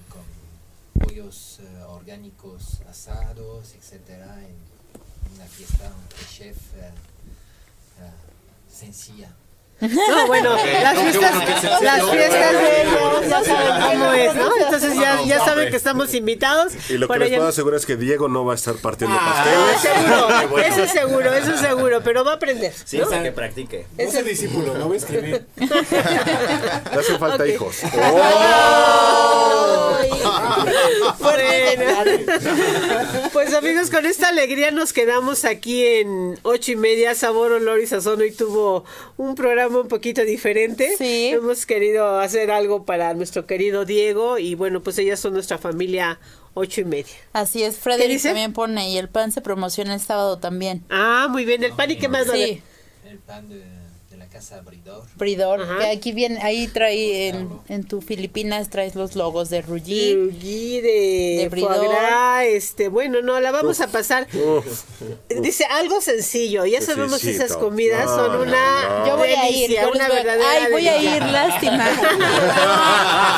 [0.09, 4.55] con pollos eh, orgánicos asados, etcétera, en
[5.35, 6.91] una fiesta, un chef eh,
[8.71, 9.35] sencilla.
[9.81, 11.35] No, bueno, las fiestas,
[11.81, 14.51] las fiestas de ellos ya saben cómo es, ¿no?
[14.57, 16.73] Entonces ya, ya saben que estamos invitados.
[16.89, 19.33] Y lo que les puedo asegurar es que Diego no va a estar partiendo ah,
[19.33, 19.85] pasteles.
[20.67, 22.73] Eso es seguro, eso es seguro, pero va a aprender.
[22.83, 23.09] Sí, ¿no?
[23.09, 23.85] que practique.
[23.97, 25.45] Es el discípulo, no va a escribir.
[25.55, 27.77] Le hacen falta hijos.
[33.33, 37.15] pues amigos, con esta alegría nos quedamos aquí en ocho y media.
[37.15, 38.83] Sabor, olor y sazón hoy tuvo
[39.17, 40.95] un programa un poquito diferente.
[40.97, 41.29] Sí.
[41.33, 46.19] Hemos querido hacer algo para nuestro querido Diego y bueno, pues ellas son nuestra familia
[46.53, 47.13] ocho y media.
[47.33, 50.83] Así es, Frederick también pone y el pan se promociona el sábado también.
[50.89, 52.61] Ah, muy bien, el pan y qué más sí.
[53.07, 53.78] El pan de
[54.39, 55.03] casa Bridor.
[55.17, 60.15] Bridor, que aquí viene, ahí trae en, en, tu Filipinas traes los logos de Ruggi.
[60.15, 61.93] Ruggi, de, de Bridor.
[62.45, 64.27] este, bueno, no, la vamos a pasar.
[65.41, 70.49] Dice algo sencillo, ya sabemos esas comidas son una Yo voy a ir, una verdadera
[70.49, 71.89] Ay, voy a ir, lástima.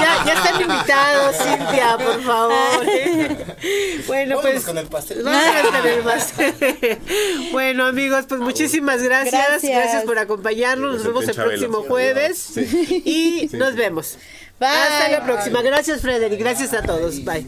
[0.02, 2.86] ya, ya están invitados, Cintia, por favor.
[4.08, 5.24] bueno, pues con el pastel.
[5.24, 7.00] Vamos con el pastel.
[7.52, 9.48] bueno, amigos, pues muchísimas gracias.
[9.48, 14.18] Gracias, gracias por acompañarnos nos vemos el próximo jueves y nos vemos.
[14.60, 15.62] Hasta la próxima.
[15.62, 16.40] Gracias, Frederick.
[16.40, 17.24] Gracias a todos.
[17.24, 17.48] Bye.